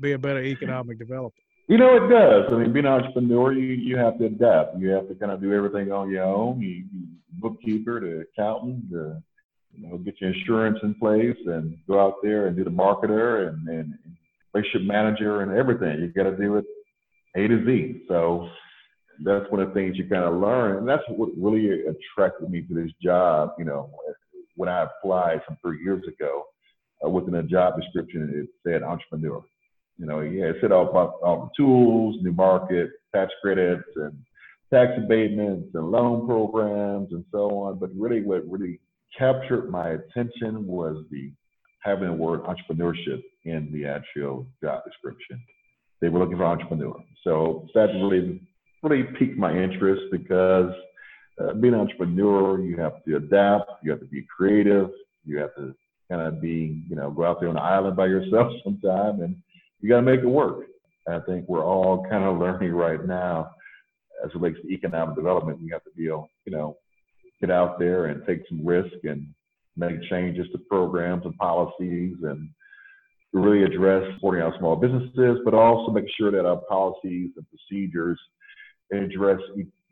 be 0.00 0.12
a 0.12 0.18
better 0.18 0.42
economic 0.42 0.98
developer. 0.98 1.34
You 1.68 1.78
know, 1.78 1.96
it 1.96 2.08
does. 2.08 2.52
I 2.52 2.58
mean, 2.58 2.72
being 2.72 2.86
an 2.86 2.92
entrepreneur, 2.92 3.52
you, 3.52 3.74
you 3.74 3.96
have 3.96 4.18
to 4.18 4.26
adapt. 4.26 4.78
You 4.78 4.90
have 4.90 5.08
to 5.08 5.14
kind 5.16 5.32
of 5.32 5.40
do 5.40 5.52
everything 5.52 5.90
on 5.90 6.10
your 6.10 6.22
own. 6.22 6.60
You, 6.60 6.68
you 6.68 7.06
bookkeeper 7.32 8.00
to 8.00 8.20
accountant 8.20 8.90
to 8.90 9.22
you 9.74 9.88
know, 9.88 9.98
get 9.98 10.20
your 10.20 10.32
insurance 10.32 10.78
in 10.82 10.94
place 10.94 11.36
and 11.46 11.76
go 11.88 12.00
out 12.00 12.14
there 12.22 12.46
and 12.46 12.56
do 12.56 12.64
the 12.64 12.70
marketer 12.70 13.48
and, 13.48 13.66
and 13.68 13.94
relationship 14.54 14.86
manager 14.86 15.42
and 15.42 15.52
everything. 15.52 16.00
You 16.00 16.08
got 16.08 16.30
to 16.30 16.36
do 16.36 16.56
it 16.56 16.64
A 17.36 17.48
to 17.48 17.64
Z. 17.66 18.04
So 18.08 18.48
that's 19.24 19.50
one 19.50 19.60
of 19.60 19.68
the 19.68 19.74
things 19.74 19.96
you 19.96 20.08
kind 20.08 20.24
of 20.24 20.40
learn. 20.40 20.78
And 20.78 20.88
that's 20.88 21.02
what 21.08 21.30
really 21.36 21.82
attracted 21.82 22.48
me 22.48 22.62
to 22.62 22.74
this 22.74 22.92
job. 23.02 23.50
You 23.58 23.64
know, 23.64 23.90
when 24.56 24.68
I 24.68 24.84
applied 24.84 25.40
some 25.46 25.58
three 25.62 25.82
years 25.82 26.02
ago, 26.06 26.44
uh, 27.04 27.10
within 27.10 27.34
a 27.34 27.42
job 27.42 27.74
description, 27.80 28.32
it 28.34 28.48
said 28.66 28.82
entrepreneur. 28.82 29.42
You 29.98 30.06
know, 30.06 30.20
yeah, 30.20 30.46
it 30.46 30.56
said 30.60 30.72
all 30.72 30.88
about 30.88 31.14
all 31.22 31.44
the 31.44 31.62
tools, 31.62 32.16
new 32.20 32.32
market, 32.32 32.90
tax 33.14 33.32
credits, 33.42 33.88
and 33.96 34.12
tax 34.72 34.92
abatements 34.98 35.68
and 35.74 35.90
loan 35.90 36.26
programs 36.26 37.12
and 37.12 37.24
so 37.32 37.50
on. 37.60 37.78
But 37.78 37.90
really, 37.96 38.22
what 38.22 38.48
really 38.50 38.80
captured 39.16 39.70
my 39.70 39.90
attention 39.90 40.66
was 40.66 41.04
the 41.10 41.32
having 41.80 42.08
the 42.08 42.14
word 42.14 42.40
entrepreneurship 42.42 43.22
in 43.44 43.70
the 43.72 43.86
actual 43.86 44.46
job 44.62 44.82
description. 44.84 45.40
They 46.00 46.08
were 46.08 46.18
looking 46.18 46.36
for 46.36 46.44
entrepreneur. 46.44 47.02
So 47.22 47.68
that 47.74 47.86
really, 47.86 48.42
really 48.82 49.04
piqued 49.18 49.38
my 49.38 49.56
interest 49.56 50.02
because 50.10 50.72
uh, 51.40 51.54
being 51.54 51.74
an 51.74 51.80
entrepreneur, 51.80 52.60
you 52.60 52.76
have 52.78 53.04
to 53.04 53.16
adapt, 53.16 53.70
you 53.84 53.92
have 53.92 54.00
to 54.00 54.06
be 54.06 54.26
creative, 54.36 54.90
you 55.24 55.38
have 55.38 55.54
to 55.54 55.74
kind 56.10 56.22
of 56.22 56.40
be, 56.40 56.82
you 56.88 56.96
know, 56.96 57.10
go 57.10 57.24
out 57.24 57.40
there 57.40 57.48
on 57.48 57.54
the 57.54 57.62
island 57.62 57.96
by 57.96 58.06
yourself 58.06 58.52
sometime 58.64 59.20
and 59.20 59.36
you 59.80 59.88
got 59.88 59.96
to 59.96 60.02
make 60.02 60.20
it 60.20 60.26
work. 60.26 60.66
I 61.08 61.20
think 61.20 61.48
we're 61.48 61.64
all 61.64 62.06
kind 62.08 62.24
of 62.24 62.38
learning 62.40 62.72
right 62.72 63.04
now 63.04 63.50
as 64.24 64.30
it 64.30 64.36
relates 64.36 64.60
to 64.62 64.72
economic 64.72 65.16
development. 65.16 65.60
We 65.62 65.70
have 65.70 65.84
to 65.84 65.90
be, 65.96 66.08
able, 66.08 66.30
you 66.44 66.52
know, 66.52 66.76
get 67.40 67.50
out 67.50 67.78
there 67.78 68.06
and 68.06 68.26
take 68.26 68.40
some 68.48 68.64
risk 68.64 68.94
and 69.04 69.26
make 69.76 70.02
changes 70.08 70.46
to 70.52 70.58
programs 70.58 71.24
and 71.24 71.36
policies 71.36 72.16
and 72.22 72.48
really 73.32 73.64
address 73.64 74.02
supporting 74.14 74.42
our 74.42 74.56
small 74.58 74.76
businesses, 74.76 75.38
but 75.44 75.52
also 75.54 75.92
make 75.92 76.06
sure 76.18 76.30
that 76.30 76.46
our 76.46 76.56
policies 76.68 77.30
and 77.36 77.46
procedures 77.50 78.18
address 78.92 79.40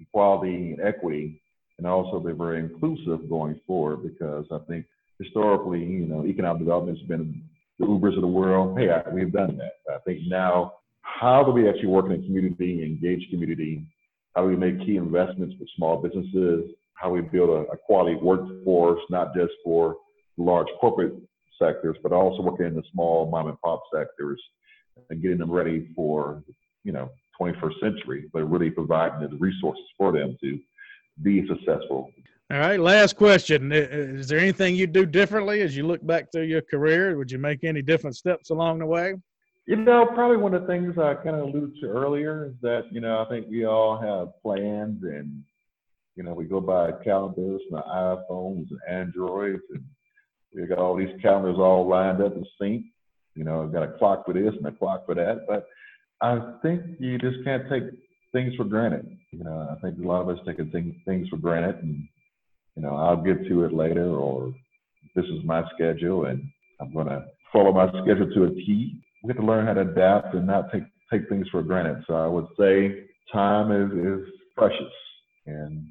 equality 0.01 0.73
and 0.73 0.81
equity, 0.81 1.43
and 1.79 1.87
also 1.87 2.21
they're 2.21 2.35
very 2.35 2.61
inclusive 2.61 3.29
going 3.29 3.61
forward. 3.67 4.03
Because 4.03 4.47
I 4.51 4.59
think 4.67 4.87
historically, 5.19 5.81
you 5.81 6.07
know, 6.07 6.25
economic 6.25 6.61
development 6.61 6.99
has 6.99 7.07
been 7.07 7.43
the 7.79 7.87
Ubers 7.87 8.15
of 8.15 8.23
the 8.23 8.27
world. 8.27 8.79
Hey, 8.79 8.91
I, 8.91 9.09
we've 9.11 9.33
done 9.33 9.57
that. 9.59 9.93
I 9.93 9.99
think 10.05 10.21
now, 10.27 10.75
how 11.03 11.43
do 11.43 11.51
we 11.53 11.69
actually 11.69 11.89
work 11.89 12.07
in 12.07 12.13
a 12.13 12.17
community, 12.17 12.83
engage 12.83 13.29
community? 13.31 13.85
How 14.35 14.43
do 14.43 14.49
we 14.49 14.57
make 14.57 14.79
key 14.85 14.97
investments 14.97 15.55
with 15.59 15.69
small 15.77 16.03
businesses? 16.03 16.71
how 16.95 17.11
we 17.11 17.21
build 17.21 17.51
a, 17.51 17.71
a 17.73 17.77
quality 17.77 18.17
workforce, 18.17 19.01
not 19.11 19.35
just 19.35 19.53
for 19.63 19.97
large 20.37 20.69
corporate 20.81 21.15
sectors, 21.61 21.97
but 22.03 22.13
also 22.13 22.43
working 22.43 22.67
in 22.67 22.75
the 22.75 22.83
small 22.93 23.31
mom 23.31 23.49
and 23.49 23.61
pop 23.61 23.83
sectors 23.95 24.41
and 25.11 25.23
getting 25.23 25.39
them 25.39 25.51
ready 25.51 25.89
for, 25.95 26.43
you 26.83 26.93
know, 26.93 27.11
21st 27.41 27.81
century, 27.81 28.31
but 28.33 28.45
really 28.45 28.71
providing 28.71 29.29
the 29.29 29.37
resources 29.37 29.85
for 29.99 30.13
them 30.13 30.37
to 30.41 30.59
be 31.23 31.47
successful. 31.47 32.11
All 32.53 32.59
right, 32.59 32.79
last 32.79 33.17
question. 33.17 33.73
Is 33.73 34.29
there 34.29 34.39
anything 34.39 34.77
you 34.77 34.87
do 34.87 35.07
differently 35.07 35.63
as 35.63 35.77
you 35.77 35.87
look 35.87 36.05
back 36.07 36.31
through 36.31 36.45
your 36.45 36.63
career? 36.63 37.17
Would 37.17 37.31
you 37.31 37.39
make 37.39 37.65
any 37.65 37.81
different 37.81 38.17
steps 38.17 38.51
along 38.51 38.81
the 38.81 38.87
way? 38.87 39.15
You 39.67 39.77
know, 39.77 40.05
probably 40.05 40.37
one 40.37 40.53
of 40.55 40.63
the 40.63 40.69
things 40.69 40.99
I 40.99 41.15
kind 41.15 41.37
of 41.37 41.49
alluded 41.49 41.81
to 41.81 41.87
earlier 41.87 42.47
is 42.47 42.53
that, 42.61 42.83
you 42.91 43.01
know, 43.01 43.25
I 43.25 43.29
think 43.31 43.47
we 43.49 43.65
all 43.65 43.99
have 43.99 44.41
plans 44.43 45.03
and 45.03 45.43
you 46.17 46.23
know, 46.23 46.33
we 46.33 46.45
go 46.45 46.61
by 46.61 46.93
calendars 47.03 47.61
and 47.71 47.81
iPhones 47.83 48.69
and 48.71 48.81
Androids, 48.89 49.63
and 49.71 49.85
we 50.55 50.67
got 50.67 50.79
all 50.79 50.97
these 50.97 51.15
calendars 51.21 51.59
all 51.59 51.89
lined 51.89 52.23
up 52.23 52.35
and 52.35 52.47
synced. 52.61 52.91
You 53.35 53.45
know, 53.45 53.63
I've 53.63 53.73
got 53.73 53.83
a 53.83 53.99
clock 53.99 54.25
for 54.25 54.33
this 54.33 54.55
and 54.57 54.67
a 54.67 54.73
clock 54.73 55.07
for 55.07 55.15
that. 55.17 55.47
But 55.49 55.67
I 56.21 56.53
think 56.63 56.83
you 57.01 57.19
just 57.19 57.43
can't 57.45 57.69
take 57.69 57.85
things 58.33 58.55
for 58.55 58.65
granted. 58.65 59.07
You 59.33 59.43
know, 59.43 59.69
I 59.71 59.81
think 59.81 59.99
a 59.99 60.07
lot 60.07 60.23
of 60.23 60.29
us 60.29 60.39
take 60.47 60.59
things 60.73 61.29
for 61.29 61.37
granted, 61.37 61.83
and 61.83 62.07
you 62.77 62.83
know, 62.83 62.97
I'll 62.97 63.23
get 63.23 63.47
to 63.49 63.65
it 63.65 63.73
later, 63.73 64.07
or 64.15 64.53
this 65.15 65.25
is 65.27 65.45
my 65.45 65.63
schedule, 65.75 66.27
and 66.27 66.43
I'm 66.81 66.93
going 66.93 67.07
to 67.07 67.25
follow 67.53 67.73
my 67.73 67.89
schedule 68.03 68.31
to 68.35 68.45
a 68.45 68.51
T. 68.51 69.01
We 69.23 69.29
have 69.29 69.37
to 69.39 69.47
learn 69.47 69.67
how 69.67 69.75
to 69.75 69.83
adapt 69.83 70.35
and 70.35 70.47
not 70.47 70.73
take 70.73 70.85
take 71.13 71.29
things 71.29 71.47
for 71.51 71.63
granted. 71.63 72.03
So 72.07 72.15
I 72.15 72.27
would 72.27 72.47
say 72.59 73.05
time 73.33 73.71
is 73.71 73.93
is 73.93 74.29
precious, 74.57 74.93
and 75.47 75.87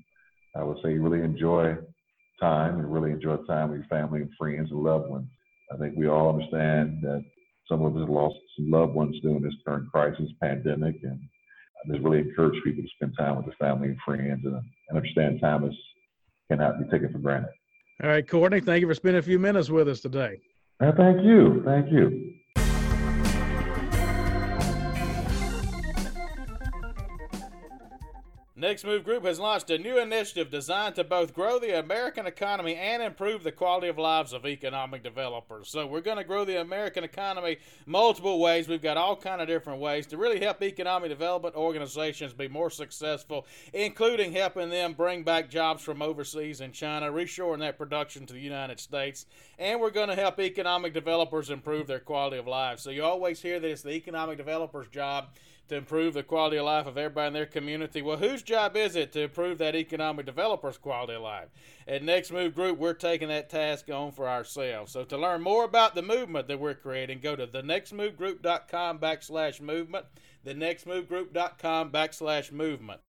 I 0.56 0.64
would 0.64 0.78
say 0.84 0.94
really 0.94 1.24
enjoy 1.24 1.76
time 2.40 2.80
and 2.80 2.94
really 2.94 3.12
enjoy 3.12 3.38
time 3.48 3.70
with 3.70 3.80
your 3.80 3.88
family 3.88 4.22
and 4.22 4.30
friends 4.38 4.70
and 4.72 4.80
loved 4.84 5.10
ones. 5.10 5.28
I 5.74 5.78
think 5.78 5.96
we 5.96 6.08
all 6.08 6.30
understand 6.30 7.00
that 7.02 7.24
some 7.70 7.84
of 7.84 7.96
us 7.96 8.02
have 8.02 8.10
lost 8.10 8.36
some 8.58 8.70
loved 8.70 8.94
ones 8.94 9.16
during 9.22 9.42
this 9.42 9.54
current 9.66 9.90
crisis, 9.90 10.30
pandemic, 10.42 10.96
and 11.04 11.20
I 11.86 11.92
just 11.92 12.04
really 12.04 12.20
encourage 12.20 12.62
people 12.64 12.84
to 12.84 12.90
spend 12.96 13.14
time 13.18 13.38
with 13.38 13.46
their 13.46 13.56
family 13.60 13.90
and 13.90 13.98
friends 14.06 14.42
and, 14.44 14.56
and 14.56 14.98
understand 14.98 15.40
time 15.40 15.64
is 15.64 15.76
cannot 16.50 16.80
be 16.80 16.86
taken 16.90 17.12
for 17.12 17.20
granted. 17.20 17.50
All 18.02 18.10
right, 18.10 18.28
Courtney, 18.28 18.60
thank 18.60 18.82
you 18.82 18.88
for 18.88 18.96
spending 18.96 19.20
a 19.20 19.24
few 19.24 19.40
minutes 19.40 19.70
with 19.70 19.88
us 19.88 20.02
today. 20.02 20.40
Uh, 20.80 20.92
thank 20.98 21.24
you. 21.24 21.62
Thank 21.66 21.92
you. 21.92 22.33
Next 28.74 28.86
Move 28.86 29.04
Group 29.04 29.24
has 29.26 29.40
launched 29.40 29.70
a 29.70 29.78
new 29.78 30.00
initiative 30.00 30.50
designed 30.50 30.96
to 30.96 31.04
both 31.04 31.36
grow 31.36 31.60
the 31.60 31.78
American 31.78 32.26
economy 32.26 32.74
and 32.74 33.04
improve 33.04 33.44
the 33.44 33.52
quality 33.52 33.88
of 33.88 34.00
lives 34.00 34.34
of 34.34 34.48
economic 34.48 35.04
developers. 35.04 35.70
So 35.70 35.86
we're 35.86 36.02
going 36.02 36.18
to 36.18 36.24
grow 36.24 36.44
the 36.44 36.60
American 36.60 37.04
economy 37.04 37.58
multiple 37.86 38.40
ways. 38.40 38.68
We've 38.68 38.82
got 38.82 38.98
all 38.98 39.16
kind 39.16 39.42
of 39.42 39.48
different 39.48 39.80
ways 39.80 40.08
to 40.08 40.18
really 40.18 40.40
help 40.40 40.64
economic 40.64 41.12
development 41.12 41.54
organizations 41.56 42.34
be 42.34 42.48
more 42.48 42.72
successful, 42.72 43.46
including 43.74 44.32
helping 44.32 44.72
them 44.72 44.94
bring 44.94 45.24
back 45.24 45.52
jobs 45.52 45.84
from 45.84 46.02
overseas 46.02 46.60
in 46.60 46.72
China, 46.72 47.12
reshoring 47.12 47.60
that 47.60 47.78
production 47.78 48.26
to 48.26 48.34
the 48.34 48.42
United 48.42 48.80
States, 48.80 49.28
and 49.60 49.80
we're 49.80 49.92
going 49.92 50.10
to 50.10 50.16
help 50.16 50.40
economic 50.40 50.96
developers 50.96 51.52
improve 51.52 51.86
their 51.86 52.00
quality 52.00 52.38
of 52.38 52.48
life. 52.48 52.80
So 52.80 52.90
you 52.90 53.04
always 53.04 53.40
hear 53.40 53.60
that 53.60 53.70
it's 53.70 53.84
the 53.84 53.92
economic 53.92 54.38
developer's 54.38 54.88
job 54.88 55.28
to 55.70 55.76
improve 55.76 56.14
the 56.14 56.24
quality 56.24 56.58
of 56.58 56.66
life 56.66 56.88
of 56.88 56.98
everybody 56.98 57.28
in 57.28 57.34
their 57.34 57.46
community. 57.46 58.02
Well, 58.02 58.18
whose 58.18 58.44
job 58.44 58.76
is 58.76 58.96
it 58.96 59.12
to 59.14 59.22
improve 59.22 59.58
that 59.60 59.76
economic 59.76 60.26
developer's 60.26 60.78
quality 60.78 61.14
of 61.14 61.22
life? 61.22 61.50
At 61.88 62.04
Next 62.04 62.32
Move 62.32 62.56
Group, 62.56 62.78
we're 62.78 62.94
taking 62.94 63.30
that 63.30 63.50
task 63.50 63.90
on 63.90 64.12
for 64.12 64.28
ourselves. 64.28 64.92
So 64.92 65.04
to 65.06 65.18
learn 65.18 65.42
more 65.42 65.64
about 65.64 65.96
the 65.96 66.02
movement 66.02 66.48
that 66.48 66.60
we're 66.60 66.74
creating, 66.74 67.20
go 67.20 67.36
to 67.36 67.48
thenextmovegroup.com 67.48 69.00
backslash 69.00 69.62
movement, 69.62 70.06
thenextmovegroup.com 70.46 71.92
backslash 71.92 72.52
movement. 72.52 73.02